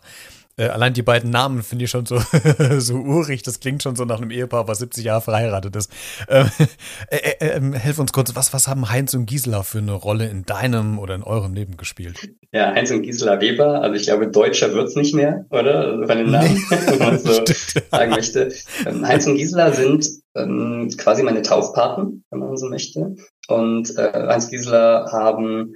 Äh, 0.58 0.68
allein 0.68 0.94
die 0.94 1.02
beiden 1.02 1.30
Namen 1.30 1.64
finde 1.64 1.86
ich 1.86 1.92
schon 1.92 2.06
so, 2.06 2.20
so 2.78 2.96
urig. 2.96 3.44
Das 3.44 3.60
klingt 3.60 3.84
schon 3.84 3.96
so 3.96 4.06
nach 4.06 4.22
einem 4.22 4.32
Ehepaar, 4.32 4.68
was 4.68 4.80
70 4.80 5.04
Jahre 5.04 5.22
verheiratet 5.22 5.76
ist. 5.76 5.92
Ähm, 6.30 6.50
äh, 7.10 7.18
äh, 7.18 7.58
ähm, 7.58 7.74
helf 7.74 8.00
uns 8.00 8.14
kurz, 8.14 8.36
was, 8.36 8.54
was 8.54 8.68
haben 8.68 8.90
Heinz 8.90 9.14
und 9.14 9.26
Gisela 9.26 9.64
für 9.64 9.80
eine 9.80 9.94
Rolle 9.94 10.28
in 10.28 10.44
deinem 10.44 10.98
oder 11.00 11.16
in 11.16 11.24
eurem 11.24 11.54
Leben 11.54 11.76
gespielt? 11.76 12.30
Ja, 12.52 12.74
Heinz 12.74 12.92
und 12.92 13.02
Gisela 13.02 13.42
Weber, 13.42 13.82
also 13.82 13.96
ich 13.96 14.04
glaube, 14.04 14.30
deutscher 14.30 14.74
wird's 14.74 14.96
nicht 14.96 15.14
mehr, 15.14 15.46
oder? 15.50 15.80
Also 15.80 16.08
von 16.08 16.18
den 16.18 16.32
Namen, 16.32 16.54
nee. 16.54 16.78
wenn 16.88 17.00
man 17.00 17.20
so 17.20 17.44
sagen 17.92 18.12
möchte. 18.12 18.54
Ähm, 18.86 19.06
Heinz 19.06 19.28
und 19.28 19.36
Gisela 19.36 19.74
sind 19.74 20.08
ähm, 20.36 20.90
quasi 20.98 21.24
meine 21.24 21.42
Taufpaten, 21.42 22.24
wenn 22.30 22.40
man 22.40 22.56
so 22.56 22.70
möchte. 22.70 23.16
Und 23.48 23.98
äh, 23.98 24.28
Heinz 24.30 24.50
Gisela 24.50 25.12
haben 25.12 25.76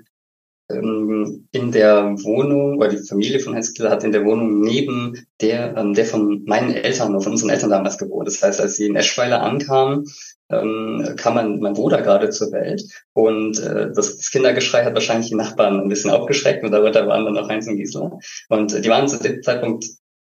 ähm, 0.70 1.48
in 1.52 1.72
der 1.72 2.16
Wohnung, 2.24 2.78
oder 2.78 2.90
die 2.90 2.98
Familie 2.98 3.40
von 3.40 3.56
Heinz 3.56 3.74
Killer 3.74 3.90
hat 3.90 4.04
in 4.04 4.12
der 4.12 4.26
Wohnung 4.26 4.62
neben 4.62 5.26
der, 5.42 5.76
ähm, 5.76 5.94
der 5.94 6.06
von 6.06 6.44
meinen 6.46 6.74
Eltern 6.74 7.10
oder 7.10 7.22
von 7.22 7.34
unseren 7.34 7.50
Eltern 7.50 7.72
damals 7.72 7.98
gewohnt. 7.98 8.28
Das 8.28 8.42
heißt, 8.42 8.62
als 8.62 8.76
sie 8.76 8.86
in 8.86 8.96
Eschweiler 8.96 9.42
ankamen, 9.42 10.06
ähm, 10.52 11.14
kam 11.18 11.36
mein, 11.36 11.60
mein 11.60 11.74
Bruder 11.74 12.02
gerade 12.02 12.30
zur 12.30 12.52
Welt 12.52 12.84
und 13.14 13.60
äh, 13.60 13.92
das, 13.94 14.18
das 14.18 14.32
Kindergeschrei 14.32 14.84
hat 14.84 14.96
wahrscheinlich 14.96 15.30
die 15.30 15.36
Nachbarn 15.36 15.80
ein 15.80 15.90
bisschen 15.90 16.12
aufgeschreckt 16.12 16.64
und 16.64 16.72
darunter 16.72 17.08
waren 17.08 17.26
dann 17.26 17.38
auch 17.38 17.50
Heinz 17.50 17.68
und 17.68 17.78
Gisela. 17.78 18.18
Und 18.50 18.74
äh, 18.74 18.82
die 18.82 18.90
waren 18.90 19.08
zu 19.08 19.18
dem 19.18 19.42
Zeitpunkt 19.44 19.86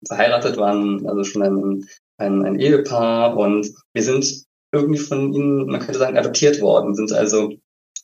verheiratet, 0.07 0.57
waren 0.57 1.07
also 1.07 1.25
schon 1.25 1.43
ein, 1.43 1.85
ein, 2.19 2.45
ein 2.45 2.59
Ehepaar 2.59 3.37
und 3.37 3.71
wir 3.93 4.03
sind 4.03 4.45
irgendwie 4.73 4.99
von 4.99 5.33
ihnen, 5.33 5.67
man 5.67 5.81
könnte 5.81 5.99
sagen, 5.99 6.17
adoptiert 6.17 6.61
worden, 6.61 6.95
sind 6.95 7.13
also 7.13 7.53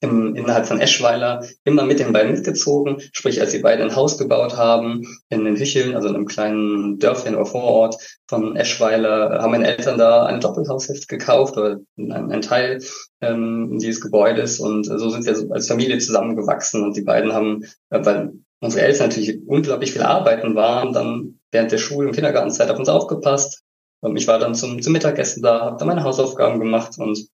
im, 0.00 0.36
innerhalb 0.36 0.66
von 0.66 0.80
Eschweiler 0.80 1.44
immer 1.64 1.84
mit 1.84 1.98
den 1.98 2.12
beiden 2.12 2.32
mitgezogen. 2.32 3.00
Sprich, 3.12 3.40
als 3.40 3.52
sie 3.52 3.60
beide 3.60 3.82
ein 3.82 3.96
Haus 3.96 4.18
gebaut 4.18 4.56
haben 4.56 5.02
in 5.28 5.44
den 5.44 5.56
Hücheln, 5.56 5.94
also 5.94 6.08
in 6.08 6.14
einem 6.14 6.26
kleinen 6.26 6.98
Dörfchen 6.98 7.34
oder 7.34 7.46
Vorort 7.46 7.96
von 8.28 8.56
Eschweiler, 8.56 9.40
haben 9.42 9.52
meine 9.52 9.66
Eltern 9.66 9.98
da 9.98 10.26
ein 10.26 10.40
Doppelhaushälfte 10.40 11.06
gekauft 11.06 11.56
oder 11.56 11.78
ein, 11.96 12.12
ein 12.12 12.42
Teil 12.42 12.80
ähm, 13.20 13.78
dieses 13.80 14.00
Gebäudes 14.00 14.60
und 14.60 14.84
so 14.84 15.08
sind 15.10 15.26
wir 15.26 15.54
als 15.54 15.66
Familie 15.66 15.98
zusammengewachsen 15.98 16.84
und 16.84 16.96
die 16.96 17.02
beiden 17.02 17.32
haben, 17.32 17.64
äh, 17.90 18.04
weil 18.04 18.32
unsere 18.60 18.84
Eltern 18.84 19.08
natürlich 19.08 19.38
unglaublich 19.46 19.92
viel 19.92 20.02
arbeiten 20.02 20.54
waren, 20.54 20.92
dann 20.92 21.40
während 21.50 21.72
der 21.72 21.78
Schule- 21.78 22.08
und 22.08 22.14
Kindergartenzeit 22.14 22.70
auf 22.70 22.78
uns 22.78 22.88
aufgepasst. 22.88 23.62
Ähm, 24.04 24.16
ich 24.16 24.28
war 24.28 24.38
dann 24.38 24.54
zum, 24.54 24.80
zum 24.80 24.92
Mittagessen 24.92 25.42
da, 25.42 25.60
habe 25.60 25.76
dann 25.78 25.88
meine 25.88 26.04
Hausaufgaben 26.04 26.60
gemacht 26.60 26.98
und 26.98 27.28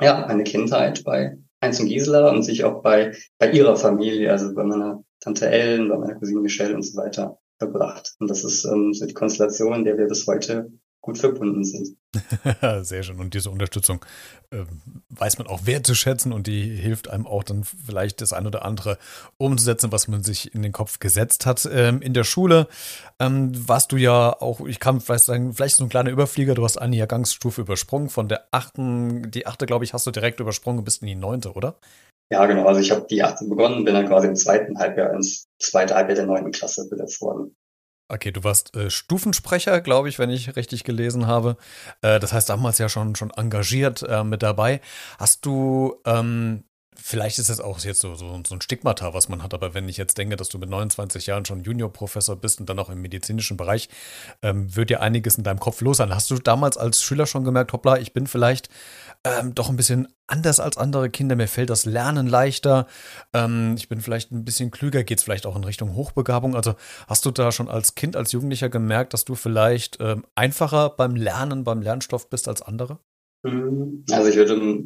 ja, 0.00 0.24
meine 0.26 0.44
Kindheit 0.44 1.04
bei 1.04 1.38
Heinz 1.64 1.80
und 1.80 1.88
Gisela 1.88 2.30
und 2.30 2.42
sich 2.42 2.64
auch 2.64 2.82
bei, 2.82 3.16
bei 3.38 3.50
ihrer 3.50 3.76
Familie, 3.76 4.30
also 4.30 4.54
bei 4.54 4.64
meiner 4.64 5.02
Tante 5.20 5.48
Ellen, 5.48 5.88
bei 5.88 5.96
meiner 5.96 6.14
Cousine 6.14 6.40
Michelle 6.40 6.74
und 6.74 6.82
so 6.82 6.96
weiter 6.98 7.38
verbracht. 7.58 8.14
Und 8.18 8.30
das 8.30 8.44
ist 8.44 8.64
ähm, 8.64 8.92
so 8.92 9.06
die 9.06 9.14
Konstellation, 9.14 9.74
in 9.74 9.84
der 9.84 9.96
wir 9.96 10.06
bis 10.06 10.26
heute 10.26 10.70
gut 11.04 11.18
verbunden 11.18 11.64
sind. 11.64 11.96
Sehr 12.80 13.02
schön. 13.02 13.20
Und 13.20 13.34
diese 13.34 13.50
Unterstützung 13.50 14.04
äh, 14.50 14.64
weiß 15.10 15.36
man 15.36 15.46
auch 15.46 15.66
wertzuschätzen 15.66 16.32
und 16.32 16.46
die 16.46 16.62
hilft 16.62 17.10
einem 17.10 17.26
auch 17.26 17.44
dann 17.44 17.62
vielleicht 17.64 18.22
das 18.22 18.32
ein 18.32 18.46
oder 18.46 18.64
andere 18.64 18.96
umzusetzen, 19.36 19.92
was 19.92 20.08
man 20.08 20.22
sich 20.22 20.54
in 20.54 20.62
den 20.62 20.72
Kopf 20.72 21.00
gesetzt 21.00 21.44
hat. 21.44 21.68
Ähm, 21.70 22.00
in 22.00 22.14
der 22.14 22.24
Schule 22.24 22.68
ähm, 23.20 23.52
warst 23.68 23.92
du 23.92 23.98
ja 23.98 24.32
auch, 24.40 24.60
ich 24.66 24.80
kann 24.80 25.02
vielleicht 25.02 25.24
sagen, 25.24 25.52
vielleicht 25.52 25.76
so 25.76 25.84
ein 25.84 25.90
kleiner 25.90 26.10
Überflieger, 26.10 26.54
du 26.54 26.64
hast 26.64 26.78
eine 26.78 26.96
Jahrgangsstufe 26.96 27.60
übersprungen. 27.60 28.08
Von 28.08 28.28
der 28.28 28.48
achten, 28.50 29.30
die 29.30 29.46
achte, 29.46 29.66
glaube 29.66 29.84
ich, 29.84 29.92
hast 29.92 30.06
du 30.06 30.10
direkt 30.10 30.40
übersprungen, 30.40 30.84
bist 30.84 31.02
in 31.02 31.08
die 31.08 31.14
neunte, 31.16 31.52
oder? 31.52 31.76
Ja, 32.32 32.46
genau. 32.46 32.66
Also 32.66 32.80
ich 32.80 32.90
habe 32.90 33.06
die 33.10 33.22
achte 33.22 33.44
begonnen, 33.46 33.84
bin 33.84 33.92
dann 33.92 34.08
quasi 34.08 34.26
im 34.28 34.36
zweiten 34.36 34.78
Halbjahr 34.78 35.12
ins 35.12 35.48
zweite 35.58 35.94
Halbjahr 35.94 36.16
der 36.16 36.26
neunten 36.26 36.50
Klasse 36.50 36.88
besetzt 36.88 37.20
worden. 37.20 37.54
Okay, 38.08 38.32
du 38.32 38.44
warst 38.44 38.76
äh, 38.76 38.90
Stufensprecher, 38.90 39.80
glaube 39.80 40.10
ich, 40.10 40.18
wenn 40.18 40.28
ich 40.28 40.56
richtig 40.56 40.84
gelesen 40.84 41.26
habe. 41.26 41.56
Äh, 42.02 42.20
das 42.20 42.34
heißt, 42.34 42.50
damals 42.50 42.76
ja 42.78 42.90
schon, 42.90 43.16
schon 43.16 43.30
engagiert 43.30 44.02
äh, 44.02 44.22
mit 44.24 44.42
dabei. 44.42 44.82
Hast 45.18 45.46
du, 45.46 45.96
ähm, 46.04 46.64
vielleicht 46.94 47.38
ist 47.38 47.48
das 47.48 47.60
auch 47.60 47.80
jetzt 47.80 48.00
so, 48.00 48.14
so, 48.14 48.42
so 48.46 48.54
ein 48.54 48.60
Stigmata, 48.60 49.14
was 49.14 49.30
man 49.30 49.42
hat, 49.42 49.54
aber 49.54 49.72
wenn 49.72 49.88
ich 49.88 49.96
jetzt 49.96 50.18
denke, 50.18 50.36
dass 50.36 50.50
du 50.50 50.58
mit 50.58 50.68
29 50.68 51.26
Jahren 51.26 51.46
schon 51.46 51.64
Juniorprofessor 51.64 52.36
bist 52.36 52.60
und 52.60 52.68
dann 52.68 52.78
auch 52.78 52.90
im 52.90 53.00
medizinischen 53.00 53.56
Bereich, 53.56 53.88
ähm, 54.42 54.76
wird 54.76 54.90
dir 54.90 55.00
einiges 55.00 55.38
in 55.38 55.44
deinem 55.44 55.60
Kopf 55.60 55.80
los 55.80 55.96
sein. 55.96 56.14
Hast 56.14 56.30
du 56.30 56.38
damals 56.38 56.76
als 56.76 57.02
Schüler 57.02 57.26
schon 57.26 57.44
gemerkt, 57.44 57.72
hoppla, 57.72 57.96
ich 57.96 58.12
bin 58.12 58.26
vielleicht 58.26 58.68
ähm, 59.24 59.54
doch 59.54 59.70
ein 59.70 59.76
bisschen 59.76 60.08
anders 60.26 60.60
als 60.60 60.76
andere 60.76 61.10
Kinder. 61.10 61.34
Mir 61.34 61.48
fällt 61.48 61.70
das 61.70 61.86
Lernen 61.86 62.26
leichter. 62.26 62.86
Ähm, 63.32 63.74
ich 63.76 63.88
bin 63.88 64.00
vielleicht 64.00 64.30
ein 64.30 64.44
bisschen 64.44 64.70
klüger. 64.70 65.02
Geht 65.02 65.18
es 65.18 65.24
vielleicht 65.24 65.46
auch 65.46 65.56
in 65.56 65.64
Richtung 65.64 65.94
Hochbegabung? 65.94 66.54
Also 66.54 66.74
hast 67.08 67.24
du 67.24 67.30
da 67.30 67.50
schon 67.50 67.68
als 67.68 67.94
Kind, 67.94 68.16
als 68.16 68.32
Jugendlicher 68.32 68.68
gemerkt, 68.68 69.14
dass 69.14 69.24
du 69.24 69.34
vielleicht 69.34 69.98
ähm, 70.00 70.24
einfacher 70.34 70.90
beim 70.90 71.16
Lernen, 71.16 71.64
beim 71.64 71.80
Lernstoff 71.80 72.28
bist 72.28 72.48
als 72.48 72.62
andere? 72.62 72.98
Mhm. 73.42 74.04
Also 74.10 74.28
ich 74.28 74.36
würde 74.36 74.84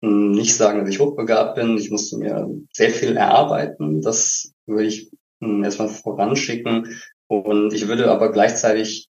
nicht 0.00 0.56
sagen, 0.56 0.80
dass 0.80 0.90
ich 0.90 1.00
hochbegabt 1.00 1.56
bin. 1.56 1.76
Ich 1.76 1.90
musste 1.90 2.18
mir 2.18 2.48
sehr 2.72 2.90
viel 2.90 3.16
erarbeiten. 3.16 4.00
Das 4.00 4.52
würde 4.66 4.84
ich 4.84 5.10
hm, 5.42 5.64
erstmal 5.64 5.88
voranschicken. 5.88 6.96
Und 7.26 7.72
ich 7.72 7.88
würde 7.88 8.10
aber 8.10 8.32
gleichzeitig 8.32 9.08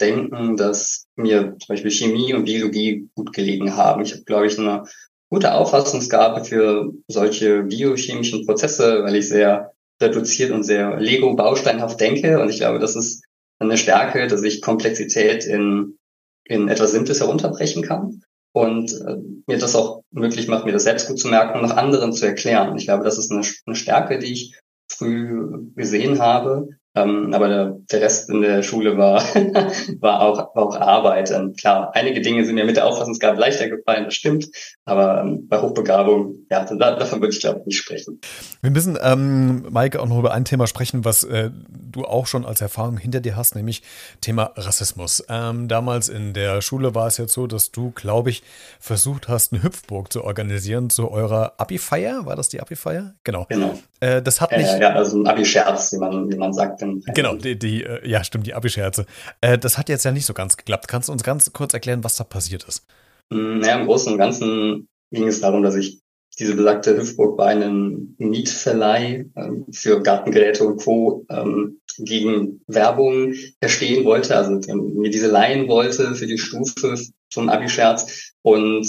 denken, 0.00 0.56
dass 0.56 1.06
mir 1.16 1.56
zum 1.58 1.68
Beispiel 1.68 1.90
Chemie 1.90 2.34
und 2.34 2.44
Biologie 2.44 3.08
gut 3.14 3.32
gelegen 3.32 3.76
haben. 3.76 4.02
Ich 4.02 4.12
habe, 4.12 4.24
glaube 4.24 4.46
ich, 4.46 4.58
eine 4.58 4.84
gute 5.30 5.54
Auffassungsgabe 5.54 6.44
für 6.44 6.92
solche 7.08 7.62
biochemischen 7.64 8.46
Prozesse, 8.46 9.02
weil 9.04 9.16
ich 9.16 9.28
sehr 9.28 9.72
reduziert 10.00 10.52
und 10.52 10.62
sehr 10.62 10.98
Lego-Bausteinhaft 10.98 12.00
denke. 12.00 12.40
Und 12.40 12.48
ich 12.48 12.58
glaube, 12.58 12.78
das 12.78 12.96
ist 12.96 13.24
eine 13.58 13.76
Stärke, 13.76 14.26
dass 14.26 14.42
ich 14.42 14.62
Komplexität 14.62 15.44
in, 15.44 15.98
in 16.44 16.68
etwas 16.68 16.92
Simples 16.92 17.20
herunterbrechen 17.20 17.82
kann 17.82 18.22
und 18.52 18.92
äh, 18.92 19.16
mir 19.46 19.58
das 19.58 19.74
auch 19.74 20.02
möglich 20.10 20.48
macht, 20.48 20.64
mir 20.64 20.72
das 20.72 20.84
selbst 20.84 21.08
gut 21.08 21.18
zu 21.18 21.28
merken 21.28 21.58
und 21.58 21.68
noch 21.68 21.76
anderen 21.76 22.12
zu 22.12 22.26
erklären. 22.26 22.76
Ich 22.76 22.86
glaube, 22.86 23.04
das 23.04 23.18
ist 23.18 23.30
eine, 23.30 23.42
eine 23.66 23.76
Stärke, 23.76 24.18
die 24.18 24.32
ich 24.32 24.58
früh 24.90 25.70
gesehen 25.74 26.20
habe 26.20 26.68
ähm, 27.02 27.32
aber 27.32 27.48
der, 27.48 27.76
der 27.90 28.00
Rest 28.00 28.30
in 28.30 28.42
der 28.42 28.62
Schule 28.62 28.96
war, 28.96 29.22
war, 30.00 30.22
auch, 30.22 30.54
auch 30.56 30.76
Arbeit. 30.76 31.30
Und 31.30 31.58
klar, 31.58 31.90
einige 31.94 32.20
Dinge 32.20 32.44
sind 32.44 32.54
mir 32.54 32.64
mit 32.64 32.76
der 32.76 32.86
Auffassungsgabe 32.86 33.38
leichter 33.38 33.68
gefallen, 33.68 34.04
das 34.04 34.14
stimmt. 34.14 34.48
Aber 34.84 35.20
ähm, 35.20 35.46
bei 35.48 35.60
Hochbegabung, 35.60 36.46
ja, 36.50 36.64
da, 36.64 36.96
davon 36.96 37.20
würde 37.20 37.34
ich 37.34 37.40
glaube 37.40 37.60
ich 37.60 37.66
nicht 37.66 37.78
sprechen. 37.78 38.20
Wir 38.62 38.70
müssen, 38.70 38.98
ähm, 39.02 39.66
Maike, 39.70 40.00
auch 40.00 40.08
noch 40.08 40.18
über 40.18 40.32
ein 40.32 40.44
Thema 40.44 40.66
sprechen, 40.66 41.04
was 41.04 41.24
äh, 41.24 41.50
du 41.68 42.04
auch 42.04 42.26
schon 42.26 42.44
als 42.44 42.60
Erfahrung 42.60 42.96
hinter 42.96 43.20
dir 43.20 43.36
hast, 43.36 43.54
nämlich 43.54 43.82
Thema 44.20 44.52
Rassismus. 44.56 45.24
Ähm, 45.28 45.68
damals 45.68 46.08
in 46.08 46.32
der 46.32 46.62
Schule 46.62 46.94
war 46.94 47.06
es 47.06 47.16
jetzt 47.18 47.32
so, 47.32 47.46
dass 47.46 47.70
du, 47.70 47.92
glaube 47.92 48.30
ich, 48.30 48.42
versucht 48.80 49.28
hast, 49.28 49.52
eine 49.52 49.62
Hüpfburg 49.62 50.12
zu 50.12 50.24
organisieren 50.24 50.90
zu 50.90 51.10
eurer 51.10 51.54
Abi-Feier. 51.58 52.26
War 52.26 52.36
das 52.36 52.48
die 52.48 52.60
Abi-Feier? 52.60 53.14
Genau. 53.24 53.46
Genau. 53.48 53.78
Äh, 54.00 54.22
das 54.22 54.40
hat 54.40 54.52
nicht. 54.52 54.68
Äh, 54.68 54.80
ja, 54.80 54.90
also 54.94 55.20
ein 55.20 55.26
Abi-Scherz, 55.26 55.92
wie 55.92 55.98
man, 55.98 56.30
wie 56.30 56.36
man 56.36 56.52
sagt. 56.52 56.82
Genau, 57.14 57.34
die, 57.36 57.58
die, 57.58 57.84
äh, 57.84 58.08
ja, 58.08 58.24
stimmt, 58.24 58.46
die 58.46 58.54
Abi-Scherze. 58.54 59.06
Äh, 59.40 59.58
das 59.58 59.78
hat 59.78 59.88
jetzt 59.88 60.04
ja 60.04 60.12
nicht 60.12 60.26
so 60.26 60.34
ganz 60.34 60.56
geklappt. 60.56 60.88
Kannst 60.88 61.08
du 61.08 61.12
uns 61.12 61.22
ganz 61.22 61.52
kurz 61.52 61.74
erklären, 61.74 62.04
was 62.04 62.16
da 62.16 62.24
passiert 62.24 62.64
ist? 62.64 62.86
Mm, 63.30 63.58
naja, 63.58 63.80
im 63.80 63.86
Großen 63.86 64.12
und 64.12 64.18
Ganzen 64.18 64.88
ging 65.10 65.26
es 65.26 65.40
darum, 65.40 65.62
dass 65.62 65.74
ich 65.74 66.00
diese 66.38 66.54
besagte 66.54 66.96
Hüpfburg 66.96 67.36
bei 67.36 67.46
einem 67.46 68.14
Mietverleih 68.18 69.26
ähm, 69.36 69.66
für 69.72 70.02
Gartengeräte 70.02 70.64
und 70.64 70.82
Co. 70.82 71.26
Ähm, 71.30 71.80
gegen 71.98 72.60
Werbung 72.68 73.34
erstehen 73.58 74.04
wollte, 74.04 74.36
also 74.36 74.60
ähm, 74.70 74.94
mir 74.94 75.10
diese 75.10 75.26
leihen 75.26 75.66
wollte 75.66 76.14
für 76.14 76.28
die 76.28 76.38
Stufe 76.38 76.94
zum 77.28 77.48
Abi-Scherz. 77.48 78.34
Und 78.42 78.86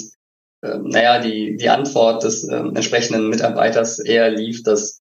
naja, 0.61 1.19
die, 1.21 1.55
die 1.55 1.69
Antwort 1.69 2.23
des 2.23 2.43
ähm, 2.43 2.75
entsprechenden 2.75 3.29
Mitarbeiters 3.29 3.97
eher 3.97 4.29
lief, 4.29 4.61
dass 4.61 4.98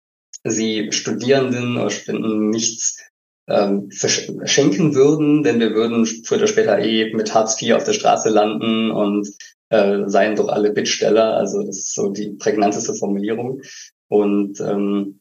sie 0.44 0.92
Studierenden 0.92 1.76
oder 1.76 1.90
Studenten 1.90 2.50
nichts 2.50 3.02
ähm, 3.48 3.90
verschenken 3.90 4.94
würden, 4.94 5.42
denn 5.42 5.60
wir 5.60 5.74
würden 5.74 6.06
früher 6.06 6.38
oder 6.38 6.46
später 6.46 6.78
eh 6.78 7.12
mit 7.12 7.34
Hartz 7.34 7.60
IV 7.60 7.74
auf 7.74 7.84
der 7.84 7.92
Straße 7.92 8.30
landen 8.30 8.90
und 8.90 9.28
äh, 9.70 10.02
seien 10.06 10.36
doch 10.36 10.48
alle 10.48 10.72
Bittsteller. 10.72 11.36
Also 11.36 11.62
das 11.62 11.78
ist 11.78 11.94
so 11.94 12.10
die 12.10 12.30
prägnanteste 12.30 12.94
Formulierung. 12.94 13.62
Und 14.08 14.60
ähm, 14.60 15.20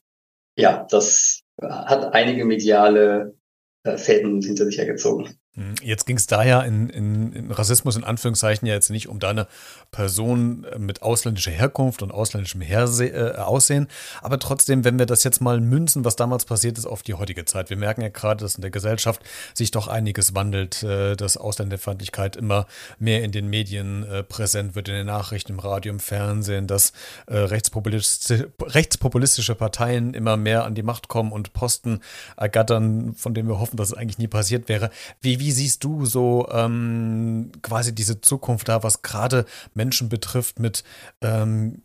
ja, 0.57 0.85
das 0.89 1.41
hat 1.61 2.13
einige 2.13 2.45
mediale 2.45 3.35
äh, 3.83 3.97
Fäden 3.97 4.41
hinter 4.41 4.65
sich 4.65 4.77
hergezogen. 4.77 5.37
Hm, 5.55 5.75
jetzt 5.83 6.07
ging 6.07 6.17
es 6.17 6.25
daher 6.25 6.63
in, 6.65 6.89
in, 6.89 7.31
in, 7.31 7.51
Rassismus 7.51 7.95
in 7.95 8.03
Anführungszeichen 8.03 8.67
ja 8.67 8.73
jetzt 8.73 8.89
nicht 8.89 9.07
um 9.07 9.19
deine 9.19 9.45
Person 9.91 10.63
äh, 10.63 10.79
mit 10.79 11.03
ausländischer 11.03 11.51
Herkunft 11.51 12.01
und 12.01 12.11
ausländischem 12.11 12.61
Herse 12.61 13.05
äh, 13.05 13.35
Aussehen, 13.35 13.87
aber 14.23 14.39
trotzdem, 14.39 14.83
wenn 14.83 14.97
wir 14.97 15.05
das 15.05 15.23
jetzt 15.23 15.41
mal 15.41 15.61
münzen, 15.61 16.05
was 16.05 16.15
damals 16.15 16.45
passiert 16.45 16.79
ist, 16.79 16.87
auf 16.87 17.03
die 17.03 17.13
heutige 17.13 17.45
Zeit. 17.45 17.69
Wir 17.69 17.77
merken 17.77 18.01
ja 18.01 18.09
gerade, 18.09 18.43
dass 18.43 18.55
in 18.55 18.61
der 18.61 18.71
Gesellschaft 18.71 19.21
sich 19.53 19.69
doch 19.69 19.87
einiges 19.87 20.33
wandelt, 20.33 20.81
äh, 20.81 21.15
dass 21.15 21.37
Ausländerfeindlichkeit 21.37 22.35
immer 22.35 22.65
mehr 22.97 23.23
in 23.23 23.31
den 23.31 23.47
Medien 23.47 24.03
äh, 24.09 24.23
präsent 24.23 24.73
wird, 24.73 24.87
in 24.89 24.95
den 24.95 25.05
Nachrichten, 25.05 25.51
im 25.51 25.59
Radio, 25.59 25.93
im 25.93 25.99
Fernsehen, 25.99 26.65
dass 26.65 26.93
äh, 27.27 27.37
rechtspopulistische, 27.37 28.51
rechtspopulistische 28.59 29.53
Parteien 29.53 30.15
immer 30.15 30.35
mehr 30.35 30.63
an 30.63 30.73
die 30.73 30.81
Macht 30.81 31.09
kommen 31.09 31.31
und 31.31 31.53
Posten 31.53 31.99
ergattern, 32.37 33.13
von 33.15 33.35
denen 33.35 33.47
wir 33.49 33.59
hoffen, 33.59 33.77
dass 33.77 33.89
es 33.89 33.93
eigentlich 33.93 34.17
nie 34.17 34.27
passiert 34.27 34.67
wäre. 34.67 34.89
Wie 35.21 35.42
wie 35.43 35.51
siehst 35.51 35.83
du 35.83 36.05
so 36.05 36.47
ähm, 36.51 37.51
quasi 37.61 37.93
diese 37.93 38.21
Zukunft 38.21 38.69
da, 38.69 38.81
was 38.81 39.01
gerade 39.01 39.45
Menschen 39.73 40.07
betrifft 40.07 40.59
mit, 40.59 40.85
ähm, 41.21 41.81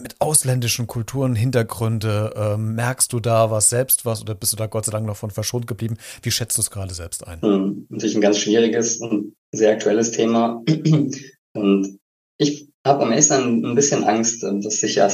mit 0.00 0.16
ausländischen 0.18 0.86
Kulturen, 0.86 1.34
Hintergründe? 1.34 2.34
Ähm, 2.36 2.74
merkst 2.74 3.10
du 3.14 3.20
da 3.20 3.50
was 3.50 3.70
selbst 3.70 4.04
was 4.04 4.20
oder 4.20 4.34
bist 4.34 4.52
du 4.52 4.56
da 4.58 4.66
Gott 4.66 4.84
sei 4.84 4.92
Dank 4.92 5.06
noch 5.06 5.16
von 5.16 5.30
verschont 5.30 5.66
geblieben? 5.66 5.96
Wie 6.22 6.30
schätzt 6.30 6.58
du 6.58 6.60
es 6.60 6.70
gerade 6.70 6.92
selbst 6.92 7.26
ein? 7.26 7.40
Hm, 7.40 7.86
natürlich 7.88 8.14
ein 8.14 8.20
ganz 8.20 8.38
schwieriges 8.38 8.98
und 8.98 9.34
sehr 9.52 9.72
aktuelles 9.72 10.10
Thema. 10.10 10.62
Und 11.54 11.98
ich 12.36 12.68
habe 12.86 13.04
am 13.04 13.12
ehesten 13.12 13.64
ein 13.64 13.74
bisschen 13.74 14.04
Angst, 14.04 14.42
dass 14.42 14.80
sich 14.80 14.96
ja, 14.96 15.08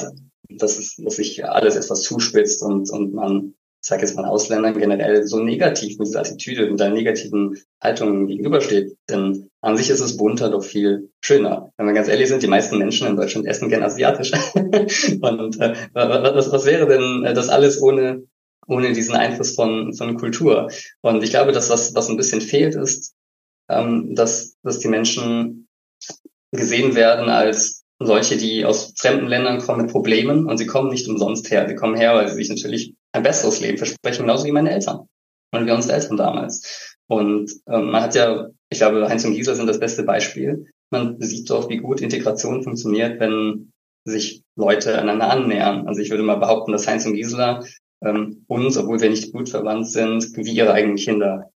dass, 0.48 0.96
dass 0.96 1.16
sich 1.16 1.44
alles 1.44 1.76
etwas 1.76 2.02
zuspitzt 2.02 2.61
und, 2.62 2.90
und 2.90 3.14
man 3.14 3.54
ich 3.85 3.88
sage 3.90 4.01
jetzt 4.01 4.16
mal 4.16 4.25
Ausländern 4.25 4.79
generell 4.79 5.27
so 5.27 5.40
negativ 5.40 5.99
mit 5.99 6.09
dieser 6.09 6.20
Attitüde, 6.20 6.70
mit 6.70 6.81
einer 6.81 6.94
negativen 6.94 7.59
Haltung 7.83 8.27
gegenübersteht. 8.29 8.97
Denn 9.11 9.51
an 9.61 9.77
sich 9.77 9.90
ist 9.90 10.01
es 10.01 10.16
bunter 10.16 10.49
doch 10.49 10.64
viel 10.64 11.11
schöner. 11.20 11.70
Wenn 11.77 11.88
wir 11.88 11.92
ganz 11.92 12.09
ehrlich 12.09 12.31
sind, 12.31 12.42
die 12.42 12.47
meisten 12.47 12.79
Menschen 12.79 13.07
in 13.07 13.16
Deutschland 13.16 13.47
essen 13.47 13.68
gern 13.68 13.83
asiatisch. 13.83 14.33
Und 14.55 15.61
äh, 15.61 15.75
was, 15.92 16.51
was 16.51 16.64
wäre 16.64 16.87
denn 16.87 17.25
das 17.35 17.51
alles 17.51 17.79
ohne 17.83 18.23
ohne 18.66 18.94
diesen 18.94 19.14
Einfluss 19.14 19.55
von, 19.55 19.92
von 19.92 20.16
Kultur. 20.16 20.70
Und 21.03 21.23
ich 21.23 21.29
glaube, 21.29 21.53
dass 21.53 21.68
das, 21.68 21.94
was 21.94 22.09
ein 22.09 22.16
bisschen 22.16 22.40
fehlt, 22.40 22.75
ist, 22.77 23.12
ähm, 23.68 24.14
dass, 24.14 24.57
dass 24.62 24.79
die 24.79 24.88
Menschen 24.88 25.68
gesehen 26.53 26.94
werden 26.94 27.29
als 27.29 27.85
solche, 27.99 28.38
die 28.38 28.64
aus 28.64 28.94
fremden 28.97 29.27
Ländern 29.27 29.59
kommen 29.59 29.83
mit 29.83 29.90
Problemen 29.90 30.47
und 30.47 30.57
sie 30.57 30.64
kommen 30.64 30.88
nicht 30.88 31.07
umsonst 31.07 31.51
her. 31.51 31.68
Sie 31.68 31.75
kommen 31.75 31.97
her, 31.97 32.14
weil 32.14 32.29
sie 32.29 32.37
sich 32.37 32.49
natürlich 32.49 32.94
ein 33.14 33.22
besseres 33.22 33.61
Leben 33.61 33.79
versprechen, 33.79 34.22
genauso 34.22 34.44
wie 34.44 34.53
meine 34.53 34.72
Eltern 34.72 35.09
und 35.53 35.66
wir 35.66 35.74
unsere 35.74 35.94
Eltern 35.94 36.16
damals. 36.16 36.96
Und 37.07 37.50
ähm, 37.68 37.90
man 37.90 38.03
hat 38.03 38.14
ja, 38.14 38.48
ich 38.70 38.79
glaube, 38.79 39.09
Heinz 39.09 39.24
und 39.24 39.35
Gisela 39.35 39.57
sind 39.57 39.68
das 39.68 39.79
beste 39.79 40.03
Beispiel. 40.03 40.66
Man 40.90 41.20
sieht 41.20 41.48
doch, 41.48 41.68
wie 41.68 41.77
gut 41.77 42.00
Integration 42.00 42.62
funktioniert, 42.62 43.20
wenn 43.20 43.72
sich 44.05 44.42
Leute 44.57 44.98
einander 44.98 45.31
annähern. 45.31 45.87
Also 45.87 46.00
ich 46.00 46.11
würde 46.11 46.22
mal 46.22 46.37
behaupten, 46.37 46.72
dass 46.72 46.88
Heinz 46.88 47.07
und 47.07 47.14
Gisela 47.14 47.64
ähm, 48.03 48.44
uns, 48.48 48.77
obwohl 48.77 49.00
wir 49.00 49.11
nicht 49.11 49.33
gut 49.33 49.48
verwandt 49.48 49.88
sind, 49.88 50.37
wie 50.37 50.53
ihre 50.53 50.72
eigenen 50.72 50.96
Kinder 50.96 51.50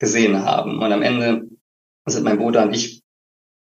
gesehen 0.00 0.42
haben. 0.44 0.78
Und 0.80 0.92
am 0.92 1.02
Ende 1.02 1.48
sind 2.06 2.24
mein 2.24 2.38
Bruder 2.38 2.62
und 2.62 2.74
ich 2.74 3.02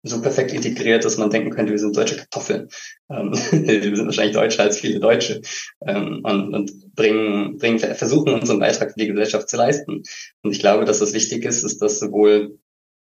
so 0.04 0.20
perfekt 0.20 0.52
integriert, 0.52 1.04
dass 1.04 1.16
man 1.16 1.30
denken 1.30 1.50
könnte, 1.50 1.72
wir 1.72 1.78
sind 1.78 1.96
deutsche 1.96 2.16
Kartoffeln. 2.16 2.68
Ähm, 3.10 3.32
wir 3.50 3.96
sind 3.96 4.06
wahrscheinlich 4.06 4.36
deutscher 4.36 4.62
als 4.62 4.78
viele 4.78 5.00
Deutsche 5.00 5.40
ähm, 5.86 6.20
und, 6.22 6.54
und 6.54 6.94
bringen, 6.94 7.56
bringen, 7.56 7.78
versuchen 7.78 8.34
unseren 8.34 8.60
Beitrag 8.60 8.92
für 8.92 9.00
die 9.00 9.08
Gesellschaft 9.08 9.48
zu 9.48 9.56
leisten. 9.56 10.02
Und 10.42 10.52
ich 10.52 10.60
glaube, 10.60 10.84
dass 10.84 10.98
das 10.98 11.14
wichtig 11.14 11.44
ist, 11.44 11.64
ist, 11.64 11.80
dass 11.80 11.98
sowohl 11.98 12.58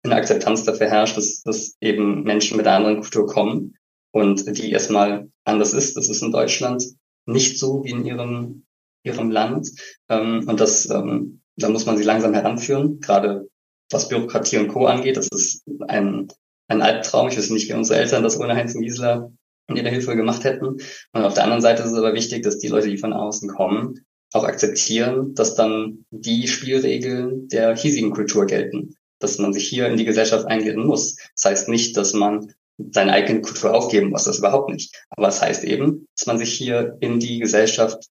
eine 0.03 0.16
Akzeptanz 0.16 0.64
dafür 0.64 0.88
herrscht, 0.88 1.16
dass, 1.16 1.42
dass 1.42 1.77
eben 1.81 2.23
Menschen 2.23 2.59
mit 2.59 2.66
einer 2.66 2.77
anderen 2.77 3.01
Kultur 3.01 3.27
kommen 3.27 3.75
und 4.12 4.59
die 4.59 4.70
erstmal 4.70 5.31
anders 5.44 5.73
ist. 5.73 5.97
Das 5.97 6.11
ist 6.11 6.23
in 6.23 6.33
Deutschland 6.33 6.85
nicht 7.25 7.59
so 7.59 7.83
wie 7.85 7.90
in 7.90 8.05
ihrem, 8.05 8.66
ihrem 9.03 9.31
Land. 9.31 9.70
Ähm, 10.11 10.44
und 10.47 10.61
das, 10.61 10.88
ähm, 10.90 11.40
da 11.57 11.70
muss 11.70 11.87
man 11.87 11.97
sie 11.97 12.05
langsam 12.05 12.35
heranführen, 12.35 13.01
gerade 13.01 13.49
was 13.90 14.09
Bürokratie 14.09 14.59
und 14.59 14.68
Co. 14.68 14.87
angeht. 14.87 15.16
Das 15.16 15.29
ist 15.29 15.64
ein 15.88 16.29
ein 16.68 16.83
Albtraum. 16.83 17.29
Ich 17.29 17.37
wüsste 17.37 17.53
nicht, 17.53 17.68
wie 17.68 17.74
unsere 17.74 18.00
Eltern 18.00 18.22
das 18.22 18.38
ohne 18.38 18.55
Heinz 18.55 18.74
Miesler 18.74 19.33
und 19.68 19.77
ihre 19.77 19.88
Hilfe 19.88 20.16
gemacht 20.16 20.44
hätten. 20.44 20.79
Und 21.12 21.22
auf 21.22 21.35
der 21.35 21.44
anderen 21.44 21.62
Seite 21.62 21.83
ist 21.83 21.90
es 21.90 21.98
aber 21.98 22.14
wichtig, 22.14 22.42
dass 22.42 22.59
die 22.59 22.68
Leute, 22.68 22.88
die 22.88 22.98
von 22.98 23.12
außen 23.12 23.48
kommen, 23.48 24.05
auch 24.33 24.44
akzeptieren, 24.44 25.35
dass 25.35 25.55
dann 25.55 26.05
die 26.11 26.48
Spielregeln 26.48 27.48
der 27.48 27.77
hiesigen 27.77 28.11
Kultur 28.11 28.46
gelten, 28.46 28.96
dass 29.20 29.38
man 29.38 29.53
sich 29.53 29.68
hier 29.68 29.87
in 29.87 29.96
die 29.96 30.05
Gesellschaft 30.05 30.46
eingliedern 30.46 30.87
muss. 30.87 31.16
Das 31.37 31.44
heißt 31.50 31.68
nicht, 31.68 31.96
dass 31.96 32.12
man 32.14 32.53
seine 32.90 33.12
eigene 33.12 33.40
Kultur 33.40 33.72
aufgeben 33.72 34.11
muss, 34.11 34.24
das 34.24 34.38
überhaupt 34.38 34.70
nicht. 34.70 34.94
Aber 35.11 35.29
es 35.29 35.37
das 35.37 35.42
heißt 35.42 35.64
eben, 35.64 36.09
dass 36.16 36.27
man 36.27 36.38
sich 36.38 36.53
hier 36.53 36.96
in 37.00 37.20
die 37.20 37.38
Gesellschaft 37.38 38.09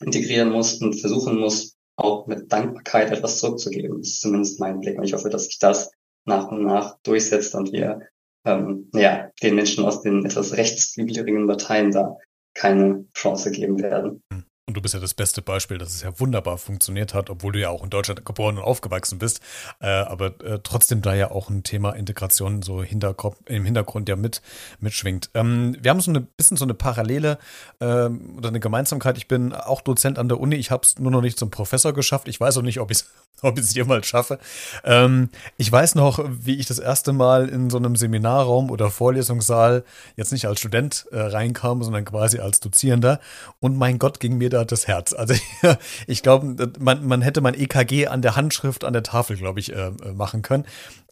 integrieren 0.00 0.50
muss 0.50 0.80
und 0.80 0.98
versuchen 0.98 1.38
muss, 1.38 1.74
auch 1.96 2.26
mit 2.26 2.52
Dankbarkeit 2.52 3.10
etwas 3.10 3.38
zurückzugeben. 3.38 3.98
Das 3.98 4.08
ist 4.08 4.20
zumindest 4.20 4.60
mein 4.60 4.80
Blick. 4.80 4.98
Und 4.98 5.04
ich 5.04 5.14
hoffe, 5.14 5.30
dass 5.30 5.44
sich 5.44 5.58
das 5.58 5.90
nach 6.26 6.48
und 6.50 6.64
nach 6.64 6.98
durchsetzt 7.02 7.54
und 7.54 7.72
wir 7.72 8.00
ähm, 8.44 8.90
ja, 8.94 9.30
den 9.42 9.56
Menschen 9.56 9.84
aus 9.84 10.02
den 10.02 10.24
etwas 10.24 10.56
rechtsflügeligen 10.56 11.46
Parteien 11.46 11.90
da 11.90 12.16
keine 12.54 13.06
Chance 13.14 13.50
geben 13.50 13.80
werden. 13.82 14.22
Hm. 14.32 14.44
Und 14.68 14.76
du 14.76 14.82
bist 14.82 14.94
ja 14.94 15.00
das 15.00 15.14
beste 15.14 15.42
Beispiel, 15.42 15.78
dass 15.78 15.94
es 15.94 16.02
ja 16.02 16.18
wunderbar 16.18 16.58
funktioniert 16.58 17.14
hat, 17.14 17.30
obwohl 17.30 17.52
du 17.52 17.60
ja 17.60 17.70
auch 17.70 17.84
in 17.84 17.90
Deutschland 17.90 18.24
geboren 18.24 18.58
und 18.58 18.64
aufgewachsen 18.64 19.20
bist. 19.20 19.40
Äh, 19.80 19.86
aber 19.86 20.40
äh, 20.44 20.58
trotzdem 20.60 21.02
da 21.02 21.14
ja 21.14 21.30
auch 21.30 21.50
ein 21.50 21.62
Thema 21.62 21.92
Integration 21.92 22.62
so 22.62 22.82
Hinterkopf, 22.82 23.36
im 23.46 23.64
Hintergrund 23.64 24.08
ja 24.08 24.16
mit 24.16 24.42
mitschwingt. 24.80 25.30
Ähm, 25.34 25.76
wir 25.80 25.92
haben 25.92 26.00
so 26.00 26.10
ein 26.10 26.26
bisschen 26.36 26.56
so 26.56 26.64
eine 26.64 26.74
Parallele 26.74 27.38
ähm, 27.80 28.34
oder 28.38 28.48
eine 28.48 28.58
Gemeinsamkeit. 28.58 29.16
Ich 29.18 29.28
bin 29.28 29.52
auch 29.52 29.82
Dozent 29.82 30.18
an 30.18 30.28
der 30.28 30.40
Uni. 30.40 30.56
Ich 30.56 30.72
habe 30.72 30.82
es 30.82 30.98
nur 30.98 31.12
noch 31.12 31.22
nicht 31.22 31.38
zum 31.38 31.50
Professor 31.52 31.92
geschafft. 31.92 32.26
Ich 32.26 32.40
weiß 32.40 32.58
auch 32.58 32.62
nicht, 32.62 32.80
ob 32.80 32.90
ich 32.90 32.98
es 32.98 33.10
ob 33.42 33.58
ich's 33.58 33.74
jemals 33.74 34.06
schaffe. 34.06 34.38
Ähm, 34.84 35.28
ich 35.56 35.70
weiß 35.70 35.94
noch, 35.94 36.24
wie 36.28 36.56
ich 36.56 36.66
das 36.66 36.78
erste 36.78 37.12
Mal 37.12 37.48
in 37.48 37.70
so 37.70 37.76
einem 37.76 37.96
Seminarraum 37.96 38.70
oder 38.70 38.90
Vorlesungssaal 38.90 39.84
jetzt 40.16 40.32
nicht 40.32 40.46
als 40.46 40.60
Student 40.60 41.06
äh, 41.10 41.18
reinkam, 41.18 41.82
sondern 41.82 42.04
quasi 42.04 42.38
als 42.38 42.60
Dozierender. 42.60 43.20
Und 43.60 43.76
mein 43.76 43.98
Gott, 43.98 44.20
ging 44.20 44.38
mir 44.38 44.50
da 44.50 44.64
das 44.64 44.86
Herz. 44.86 45.12
Also 45.12 45.34
ich 46.06 46.22
glaube, 46.22 46.72
man, 46.78 47.06
man 47.06 47.22
hätte 47.22 47.40
mein 47.40 47.54
EKG 47.54 48.06
an 48.06 48.22
der 48.22 48.36
Handschrift 48.36 48.84
an 48.84 48.92
der 48.92 49.02
Tafel, 49.02 49.36
glaube 49.36 49.60
ich, 49.60 49.72
äh, 49.72 49.88
äh, 49.88 50.12
machen 50.14 50.42
können. 50.42 50.64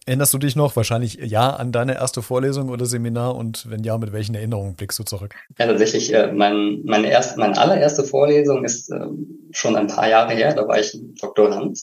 Erinnerst 0.07 0.35
du 0.35 0.39
dich 0.39 0.55
noch 0.55 0.77
wahrscheinlich 0.77 1.15
ja 1.15 1.51
an 1.51 1.73
deine 1.73 1.95
erste 1.95 2.21
Vorlesung 2.21 2.69
oder 2.69 2.85
Seminar 2.85 3.35
und 3.37 3.71
wenn 3.71 3.85
ja, 3.85 3.97
mit 3.97 4.13
welchen 4.13 4.35
Erinnerungen 4.35 4.75
blickst 4.75 4.99
du 4.99 5.05
zurück? 5.05 5.35
Ja, 5.59 5.67
tatsächlich, 5.67 6.13
äh, 6.13 6.31
mein, 6.31 6.83
meine, 6.85 7.11
erste, 7.11 7.39
meine 7.41 7.57
allererste 7.57 8.05
Vorlesung 8.05 8.65
ist 8.65 8.91
äh, 8.91 9.07
schon 9.53 9.77
ein 9.77 9.87
paar 9.87 10.09
Jahre 10.09 10.35
her, 10.35 10.53
da 10.55 10.69
war 10.69 10.79
ich 10.79 10.99
Doktorand 11.21 11.81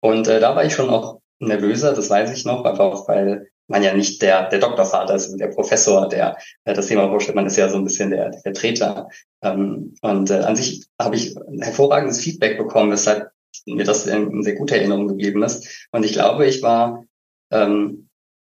und 0.00 0.26
äh, 0.26 0.40
da 0.40 0.56
war 0.56 0.64
ich 0.64 0.74
schon 0.74 0.90
auch 0.90 1.20
nervöser, 1.38 1.92
das 1.92 2.10
weiß 2.10 2.36
ich 2.36 2.44
noch, 2.44 2.64
aber 2.64 2.80
auch 2.80 3.08
weil 3.08 3.48
man 3.68 3.84
ja 3.84 3.94
nicht 3.94 4.20
der, 4.20 4.48
der 4.48 4.58
Doktorvater 4.58 5.14
ist, 5.14 5.32
der 5.38 5.46
Professor, 5.46 6.08
der, 6.08 6.36
der 6.66 6.74
das 6.74 6.88
Thema 6.88 7.08
vorstellt, 7.08 7.36
man 7.36 7.46
ist 7.46 7.56
ja 7.56 7.68
so 7.68 7.76
ein 7.76 7.84
bisschen 7.84 8.10
der, 8.10 8.30
der 8.30 8.40
Vertreter. 8.40 9.08
Ähm, 9.42 9.94
und 10.02 10.28
äh, 10.28 10.40
an 10.40 10.56
sich 10.56 10.86
habe 11.00 11.14
ich 11.14 11.36
hervorragendes 11.60 12.20
Feedback 12.20 12.58
bekommen, 12.58 12.90
weshalb 12.90 13.30
mir 13.66 13.84
das 13.84 14.06
in 14.06 14.42
sehr 14.42 14.56
guter 14.56 14.74
Erinnerung 14.74 15.06
geblieben 15.06 15.42
ist. 15.44 15.86
Und 15.92 16.04
ich 16.04 16.12
glaube, 16.12 16.46
ich 16.46 16.62
war 16.62 17.04
ähm, 17.50 18.08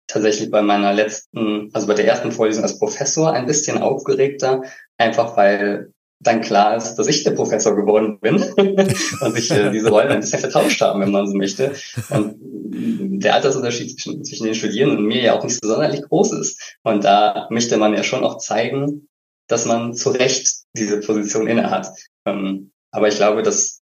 tatsächlich 0.07 0.49
bei 0.49 0.61
meiner 0.61 0.93
letzten, 0.93 1.69
also 1.73 1.87
bei 1.87 1.93
der 1.93 2.07
ersten 2.07 2.31
Vorlesung 2.31 2.63
als 2.63 2.79
Professor 2.79 3.31
ein 3.31 3.45
bisschen 3.45 3.77
aufgeregter, 3.77 4.63
einfach 4.97 5.37
weil 5.37 5.93
dann 6.21 6.41
klar 6.41 6.75
ist, 6.75 6.95
dass 6.95 7.07
ich 7.07 7.23
der 7.23 7.31
Professor 7.31 7.75
geworden 7.75 8.19
bin 8.19 8.35
und 9.21 9.33
sich 9.33 9.51
äh, 9.51 9.71
diese 9.71 9.89
Rollen 9.89 10.09
ein 10.09 10.19
bisschen 10.19 10.39
vertauscht 10.39 10.81
haben, 10.81 10.99
wenn 10.99 11.11
man 11.11 11.27
so 11.27 11.33
möchte. 11.33 11.73
Und 12.09 12.35
der 12.41 13.35
Altersunterschied 13.35 13.99
zwischen, 13.99 14.23
zwischen 14.25 14.45
den 14.45 14.55
Studierenden 14.55 14.99
und 14.99 15.05
mir 15.05 15.21
ja 15.21 15.37
auch 15.37 15.43
nicht 15.43 15.59
so 15.61 15.69
sonderlich 15.69 16.01
groß 16.01 16.33
ist. 16.33 16.77
Und 16.83 17.05
da 17.05 17.47
möchte 17.49 17.77
man 17.77 17.93
ja 17.93 18.03
schon 18.03 18.23
auch 18.23 18.37
zeigen, 18.37 19.07
dass 19.47 19.65
man 19.65 19.93
zu 19.93 20.09
Recht 20.09 20.63
diese 20.75 20.99
Position 20.99 21.47
innehat. 21.47 21.87
Ähm, 22.25 22.71
aber 22.91 23.07
ich 23.07 23.15
glaube, 23.15 23.41
dass 23.41 23.81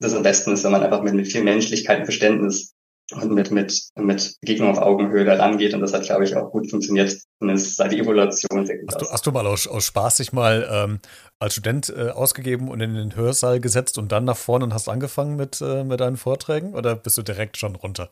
das 0.00 0.14
am 0.14 0.22
besten 0.22 0.52
ist, 0.52 0.64
wenn 0.64 0.72
man 0.72 0.82
einfach 0.82 1.02
mit, 1.02 1.14
mit 1.14 1.28
viel 1.28 1.42
Menschlichkeit 1.42 2.00
und 2.00 2.04
Verständnis 2.04 2.74
und 3.12 3.32
mit, 3.32 3.50
mit, 3.50 3.82
mit 3.96 4.36
Begegnung 4.40 4.70
auf 4.70 4.78
Augenhöhe 4.78 5.24
da 5.24 5.34
rangeht. 5.34 5.74
Und 5.74 5.80
das 5.80 5.92
hat, 5.92 6.04
glaube 6.04 6.24
ich, 6.24 6.36
auch 6.36 6.50
gut 6.50 6.70
funktioniert. 6.70 7.16
Und 7.40 7.50
es 7.50 7.76
sah 7.76 7.88
die 7.88 7.96
sehr 7.96 8.04
gut 8.04 8.16
hast 8.18 8.46
aus. 8.50 8.68
Du, 8.98 9.10
hast 9.10 9.26
du 9.26 9.32
mal 9.32 9.46
aus, 9.46 9.66
aus 9.66 9.86
Spaß 9.86 10.18
sich 10.18 10.32
mal 10.32 10.68
ähm, 10.70 11.00
als 11.38 11.54
Student 11.54 11.92
äh, 11.96 12.10
ausgegeben 12.10 12.68
und 12.68 12.80
in 12.80 12.94
den 12.94 13.16
Hörsaal 13.16 13.60
gesetzt 13.60 13.96
und 13.98 14.12
dann 14.12 14.24
nach 14.24 14.36
vorne 14.36 14.66
und 14.66 14.74
hast 14.74 14.88
angefangen 14.88 15.36
mit, 15.36 15.60
äh, 15.60 15.84
mit 15.84 16.00
deinen 16.00 16.16
Vorträgen? 16.16 16.74
Oder 16.74 16.96
bist 16.96 17.16
du 17.16 17.22
direkt 17.22 17.56
schon 17.56 17.76
runter? 17.76 18.10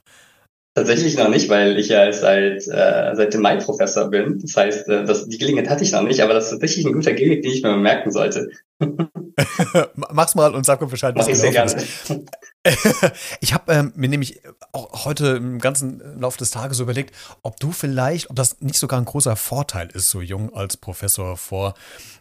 Tatsächlich 0.74 1.16
noch 1.16 1.30
nicht, 1.30 1.48
weil 1.48 1.78
ich 1.78 1.88
ja 1.88 2.12
seit, 2.12 2.66
äh, 2.68 3.14
seit 3.14 3.32
dem 3.32 3.40
Mai 3.40 3.56
Professor 3.56 4.10
bin. 4.10 4.38
Das 4.40 4.56
heißt, 4.56 4.88
äh, 4.88 5.04
das, 5.04 5.26
die 5.26 5.38
Gelegenheit 5.38 5.70
hatte 5.70 5.84
ich 5.84 5.92
noch 5.92 6.02
nicht, 6.02 6.20
aber 6.20 6.34
das 6.34 6.44
ist 6.44 6.50
tatsächlich 6.50 6.86
ein 6.86 6.92
guter 6.92 7.14
Gimmick, 7.14 7.42
den 7.42 7.52
ich 7.52 7.62
mir 7.62 7.76
merken 7.76 8.10
sollte. 8.10 8.50
Mach's 9.94 10.34
mal 10.34 10.54
und 10.54 10.66
sag 10.66 10.80
mir 10.80 10.86
Bescheid. 10.86 11.14
Mach 11.16 11.26
ich 11.28 11.38
sehr 11.38 11.50
gerne. 11.50 11.74
ich 13.40 13.54
habe 13.54 13.72
ähm, 13.72 13.92
mir 13.96 14.08
nämlich 14.08 14.40
auch 14.72 15.04
heute 15.04 15.28
im 15.36 15.58
ganzen 15.58 16.20
Laufe 16.20 16.38
des 16.38 16.50
Tages 16.50 16.80
überlegt, 16.80 17.14
ob 17.42 17.60
du 17.60 17.72
vielleicht, 17.72 18.30
ob 18.30 18.36
das 18.36 18.60
nicht 18.60 18.78
sogar 18.78 19.00
ein 19.00 19.04
großer 19.04 19.36
Vorteil 19.36 19.88
ist, 19.92 20.10
so 20.10 20.20
jung 20.20 20.54
als 20.54 20.76
Professor 20.76 21.36
vor 21.36 21.74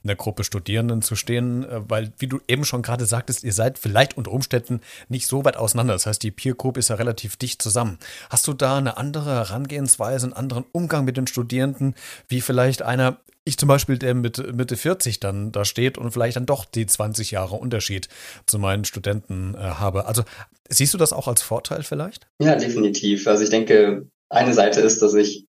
einer 0.03 0.15
Gruppe 0.15 0.43
Studierenden 0.43 1.01
zu 1.01 1.15
stehen, 1.15 1.63
äh, 1.63 1.81
weil, 1.89 2.11
wie 2.17 2.27
du 2.27 2.39
eben 2.47 2.65
schon 2.65 2.81
gerade 2.81 3.05
sagtest, 3.05 3.43
ihr 3.43 3.53
seid 3.53 3.79
vielleicht 3.79 4.17
unter 4.17 4.31
Umständen 4.31 4.81
nicht 5.09 5.27
so 5.27 5.45
weit 5.45 5.57
auseinander. 5.57 5.93
Das 5.93 6.05
heißt, 6.05 6.21
die 6.21 6.31
Peer 6.31 6.55
Group 6.55 6.77
ist 6.77 6.89
ja 6.89 6.95
relativ 6.95 7.37
dicht 7.37 7.61
zusammen. 7.61 7.97
Hast 8.29 8.47
du 8.47 8.53
da 8.53 8.77
eine 8.77 8.97
andere 8.97 9.31
Herangehensweise, 9.31 10.27
einen 10.27 10.33
anderen 10.33 10.65
Umgang 10.71 11.05
mit 11.05 11.17
den 11.17 11.27
Studierenden, 11.27 11.95
wie 12.27 12.41
vielleicht 12.41 12.81
einer 12.81 13.17
ich 13.45 13.57
zum 13.57 13.67
Beispiel, 13.67 13.97
der 13.97 14.15
mit 14.15 14.55
Mitte 14.55 14.75
40 14.75 15.19
dann 15.19 15.51
da 15.51 15.65
steht 15.65 15.97
und 15.97 16.11
vielleicht 16.11 16.35
dann 16.35 16.47
doch 16.47 16.65
die 16.65 16.87
20 16.87 17.31
Jahre 17.31 17.55
Unterschied 17.55 18.09
zu 18.47 18.57
meinen 18.57 18.85
Studenten 18.85 19.53
äh, 19.53 19.59
habe. 19.59 20.07
Also 20.07 20.23
siehst 20.67 20.93
du 20.93 20.97
das 20.97 21.13
auch 21.13 21.27
als 21.27 21.43
Vorteil 21.43 21.83
vielleicht? 21.83 22.27
Ja, 22.41 22.55
definitiv. 22.55 23.27
Also 23.27 23.43
ich 23.43 23.51
denke, 23.51 24.07
eine 24.29 24.53
Seite 24.53 24.81
ist, 24.81 25.01
dass 25.01 25.13
ich 25.13 25.45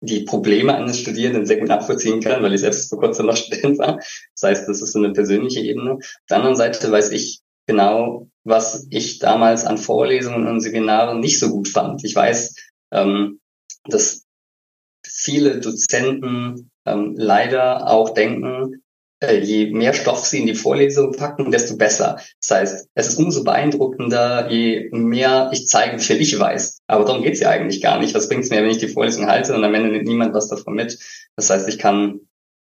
die 0.00 0.20
Probleme 0.20 0.74
eines 0.74 1.00
Studierenden 1.00 1.46
sehr 1.46 1.58
gut 1.58 1.68
nachvollziehen 1.68 2.20
kann, 2.20 2.42
weil 2.42 2.52
ich 2.52 2.60
selbst 2.60 2.90
vor 2.90 3.00
kurzem 3.00 3.26
noch 3.26 3.36
Student 3.38 3.78
war. 3.78 3.96
Das 3.96 4.42
heißt, 4.42 4.68
das 4.68 4.82
ist 4.82 4.92
so 4.92 4.98
eine 4.98 5.12
persönliche 5.12 5.60
Ebene. 5.60 5.94
Auf 5.94 6.26
der 6.28 6.36
anderen 6.36 6.56
Seite 6.56 6.90
weiß 6.90 7.10
ich 7.10 7.40
genau, 7.66 8.28
was 8.44 8.86
ich 8.90 9.18
damals 9.18 9.64
an 9.64 9.78
Vorlesungen 9.78 10.46
und 10.46 10.60
Seminaren 10.60 11.20
nicht 11.20 11.38
so 11.38 11.48
gut 11.48 11.68
fand. 11.68 12.04
Ich 12.04 12.14
weiß, 12.14 12.54
ähm, 12.92 13.40
dass 13.86 14.24
viele 15.06 15.60
Dozenten 15.60 16.70
ähm, 16.86 17.14
leider 17.16 17.88
auch 17.88 18.10
denken, 18.10 18.82
äh, 19.20 19.38
je 19.38 19.70
mehr 19.72 19.94
Stoff 19.94 20.24
sie 20.24 20.40
in 20.40 20.46
die 20.46 20.54
Vorlesung 20.54 21.12
packen, 21.12 21.50
desto 21.50 21.76
besser. 21.76 22.18
Das 22.40 22.50
heißt, 22.50 22.88
es 22.94 23.08
ist 23.08 23.18
umso 23.18 23.44
beeindruckender, 23.44 24.50
je 24.50 24.88
mehr 24.92 25.50
ich 25.52 25.66
zeige, 25.66 25.98
wie 25.98 26.02
viel 26.02 26.20
ich 26.20 26.38
weiß. 26.38 26.82
Aber 26.86 27.04
darum 27.04 27.22
geht's 27.22 27.40
ja 27.40 27.50
eigentlich 27.50 27.82
gar 27.82 27.98
nicht. 27.98 28.14
Was 28.14 28.28
bringt's 28.28 28.50
mir, 28.50 28.62
wenn 28.62 28.70
ich 28.70 28.78
die 28.78 28.88
Vorlesung 28.88 29.26
halte 29.26 29.54
und 29.54 29.64
am 29.64 29.74
Ende 29.74 29.90
nimmt 29.90 30.06
niemand 30.06 30.34
was 30.34 30.48
davon 30.48 30.74
mit? 30.74 30.98
Das 31.36 31.50
heißt, 31.50 31.68
ich 31.68 31.78
kann, 31.78 32.20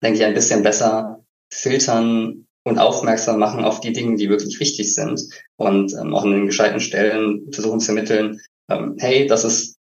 denke 0.04 0.19
ich, 0.19 0.25
ein 0.25 0.34
bisschen 0.34 0.63
besser 0.63 1.23
filtern 1.51 2.47
und 2.63 2.80
aufmerksam 2.80 3.39
machen 3.39 3.63
auf 3.63 3.80
die 3.80 3.93
Dinge, 3.93 4.15
die 4.15 4.30
wirklich 4.30 4.60
wichtig 4.60 4.93
sind 4.93 5.21
und 5.56 5.93
ähm, 5.93 6.15
auch 6.15 6.23
an 6.23 6.32
den 6.32 6.47
gescheiten 6.47 6.80
Stellen 6.80 7.51
versuchen 7.51 7.80
zu 7.80 7.91
ermitteln, 7.91 8.41
ähm, 8.69 8.95
hey, 8.99 9.28
das 9.28 9.43
ist 9.43 9.78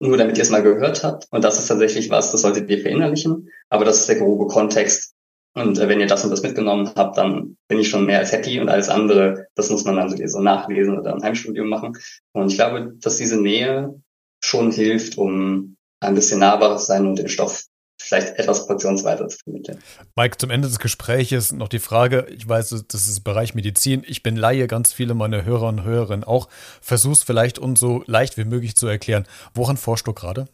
nur 0.00 0.16
damit 0.16 0.36
ihr 0.36 0.42
es 0.42 0.50
mal 0.50 0.62
gehört 0.62 1.02
habt. 1.04 1.26
Und 1.30 1.44
das 1.44 1.58
ist 1.58 1.66
tatsächlich 1.66 2.10
was, 2.10 2.30
das 2.30 2.42
solltet 2.42 2.70
ihr 2.70 2.80
verinnerlichen. 2.80 3.48
Aber 3.68 3.84
das 3.84 4.00
ist 4.00 4.08
der 4.08 4.16
grobe 4.16 4.46
Kontext. 4.46 5.14
Und 5.54 5.78
äh, 5.78 5.88
wenn 5.88 6.00
ihr 6.00 6.06
das 6.06 6.24
und 6.24 6.30
das 6.30 6.42
mitgenommen 6.42 6.90
habt, 6.94 7.16
dann 7.18 7.56
bin 7.68 7.80
ich 7.80 7.88
schon 7.88 8.06
mehr 8.06 8.18
als 8.18 8.32
happy. 8.32 8.60
Und 8.60 8.68
alles 8.68 8.88
andere, 8.88 9.46
das 9.54 9.70
muss 9.70 9.84
man 9.84 9.96
dann 9.96 10.10
sowieso 10.10 10.40
nachlesen 10.40 10.98
oder 10.98 11.14
ein 11.14 11.22
Heimstudium 11.22 11.68
machen. 11.68 11.96
Und 12.32 12.50
ich 12.50 12.56
glaube, 12.56 12.94
dass 13.00 13.16
diese 13.16 13.40
Nähe 13.40 14.00
schon 14.40 14.70
hilft, 14.70 15.18
um 15.18 15.76
ein 16.00 16.14
bisschen 16.14 16.40
nahbarer 16.40 16.76
zu 16.76 16.86
sein 16.86 17.06
und 17.06 17.18
den 17.18 17.28
Stoff 17.28 17.64
vielleicht 18.08 18.38
etwas 18.38 18.66
portionsweiter 18.66 19.28
zu 19.28 19.38
vermitteln. 19.38 19.78
Mike, 20.16 20.38
zum 20.38 20.50
Ende 20.50 20.68
des 20.68 20.78
Gespräches 20.78 21.52
noch 21.52 21.68
die 21.68 21.78
Frage, 21.78 22.26
ich 22.34 22.48
weiß, 22.48 22.84
das 22.88 23.08
ist 23.08 23.20
Bereich 23.20 23.54
Medizin, 23.54 24.02
ich 24.06 24.22
bin 24.22 24.36
Laie, 24.36 24.66
ganz 24.66 24.92
viele 24.92 25.14
meiner 25.14 25.44
Hörer 25.44 25.68
und 25.68 25.84
Hörerinnen 25.84 26.24
auch. 26.24 26.48
Versuch's 26.80 27.22
vielleicht 27.22 27.58
uns 27.58 27.78
so 27.78 28.02
leicht 28.06 28.38
wie 28.38 28.44
möglich 28.44 28.76
zu 28.76 28.86
erklären. 28.86 29.26
Woran 29.54 29.76
forschst 29.76 30.06
du 30.06 30.14
gerade? 30.14 30.48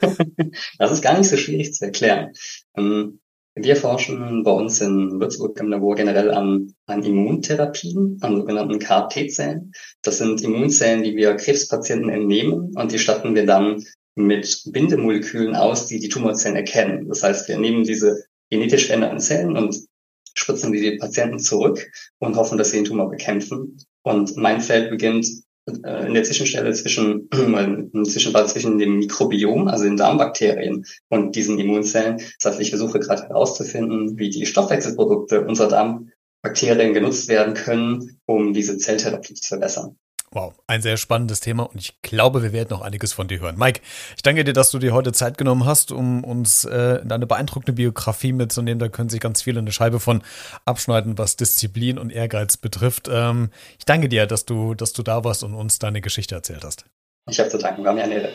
das 0.78 0.92
ist 0.92 1.02
gar 1.02 1.18
nicht 1.18 1.28
so 1.28 1.36
schwierig 1.36 1.74
zu 1.74 1.84
erklären. 1.84 2.32
Ähm, 2.76 3.20
wir 3.56 3.76
forschen 3.76 4.42
bei 4.42 4.50
uns 4.50 4.80
in 4.80 5.20
Würzburg 5.20 5.58
im 5.60 5.68
Labor 5.68 5.94
generell 5.94 6.32
an, 6.32 6.74
an 6.86 7.04
Immuntherapien, 7.04 8.18
an 8.20 8.36
sogenannten 8.36 8.80
KT-Zellen. 8.80 9.72
Das 10.02 10.18
sind 10.18 10.42
Immunzellen, 10.42 11.04
die 11.04 11.14
wir 11.14 11.36
Krebspatienten 11.36 12.10
entnehmen 12.10 12.72
und 12.74 12.90
die 12.90 12.98
statten 12.98 13.34
wir 13.34 13.46
dann 13.46 13.84
mit 14.16 14.62
Bindemolekülen 14.66 15.56
aus, 15.56 15.86
die 15.86 15.98
die 15.98 16.08
Tumorzellen 16.08 16.56
erkennen. 16.56 17.08
Das 17.08 17.22
heißt, 17.22 17.48
wir 17.48 17.58
nehmen 17.58 17.84
diese 17.84 18.24
genetisch 18.50 18.86
veränderten 18.86 19.20
Zellen 19.20 19.56
und 19.56 19.76
spritzen 20.34 20.72
die 20.72 20.96
Patienten 20.98 21.38
zurück 21.38 21.90
und 22.18 22.36
hoffen, 22.36 22.58
dass 22.58 22.70
sie 22.70 22.78
den 22.78 22.84
Tumor 22.84 23.10
bekämpfen. 23.10 23.78
Und 24.02 24.36
mein 24.36 24.60
Feld 24.60 24.90
beginnt 24.90 25.26
äh, 25.66 26.06
in 26.06 26.14
der 26.14 26.24
Zwischenstelle 26.24 26.72
zwischen, 26.72 27.28
äh, 27.32 28.02
Zwischenfall 28.02 28.48
zwischen 28.48 28.78
dem 28.78 28.98
Mikrobiom, 28.98 29.68
also 29.68 29.84
den 29.84 29.96
Darmbakterien 29.96 30.84
und 31.08 31.36
diesen 31.36 31.58
Immunzellen. 31.58 32.18
Das 32.40 32.52
heißt, 32.52 32.60
ich 32.60 32.70
versuche 32.70 33.00
gerade 33.00 33.28
herauszufinden, 33.28 34.18
wie 34.18 34.30
die 34.30 34.46
Stoffwechselprodukte 34.46 35.44
unserer 35.46 35.68
Darmbakterien 35.68 36.92
genutzt 36.92 37.28
werden 37.28 37.54
können, 37.54 38.20
um 38.26 38.52
diese 38.52 38.76
Zelltherapie 38.76 39.34
zu 39.34 39.48
verbessern. 39.48 39.96
Wow, 40.34 40.52
ein 40.66 40.82
sehr 40.82 40.96
spannendes 40.96 41.38
Thema 41.38 41.62
und 41.62 41.80
ich 41.80 42.02
glaube, 42.02 42.42
wir 42.42 42.52
werden 42.52 42.70
noch 42.70 42.80
einiges 42.80 43.12
von 43.12 43.28
dir 43.28 43.38
hören. 43.38 43.56
Mike, 43.56 43.80
ich 44.16 44.22
danke 44.22 44.42
dir, 44.42 44.52
dass 44.52 44.72
du 44.72 44.80
dir 44.80 44.92
heute 44.92 45.12
Zeit 45.12 45.38
genommen 45.38 45.64
hast, 45.64 45.92
um 45.92 46.24
uns 46.24 46.64
äh, 46.64 47.00
deine 47.04 47.28
beeindruckende 47.28 47.72
Biografie 47.72 48.32
mitzunehmen. 48.32 48.80
Da 48.80 48.88
können 48.88 49.08
sich 49.08 49.20
ganz 49.20 49.42
viele 49.42 49.60
eine 49.60 49.70
Scheibe 49.70 50.00
von 50.00 50.24
abschneiden, 50.64 51.16
was 51.18 51.36
Disziplin 51.36 51.98
und 51.98 52.10
Ehrgeiz 52.10 52.56
betrifft. 52.56 53.08
Ähm, 53.08 53.50
ich 53.78 53.84
danke 53.84 54.08
dir, 54.08 54.26
dass 54.26 54.44
du, 54.44 54.74
dass 54.74 54.92
du 54.92 55.04
da 55.04 55.22
warst 55.22 55.44
und 55.44 55.54
uns 55.54 55.78
deine 55.78 56.00
Geschichte 56.00 56.34
erzählt 56.34 56.64
hast. 56.64 56.84
Ich 57.30 57.38
habe 57.38 57.48
zu 57.48 57.58
danken, 57.58 57.84
war 57.84 57.92
mir 57.92 58.02
eine 58.02 58.14
Ehre. 58.14 58.32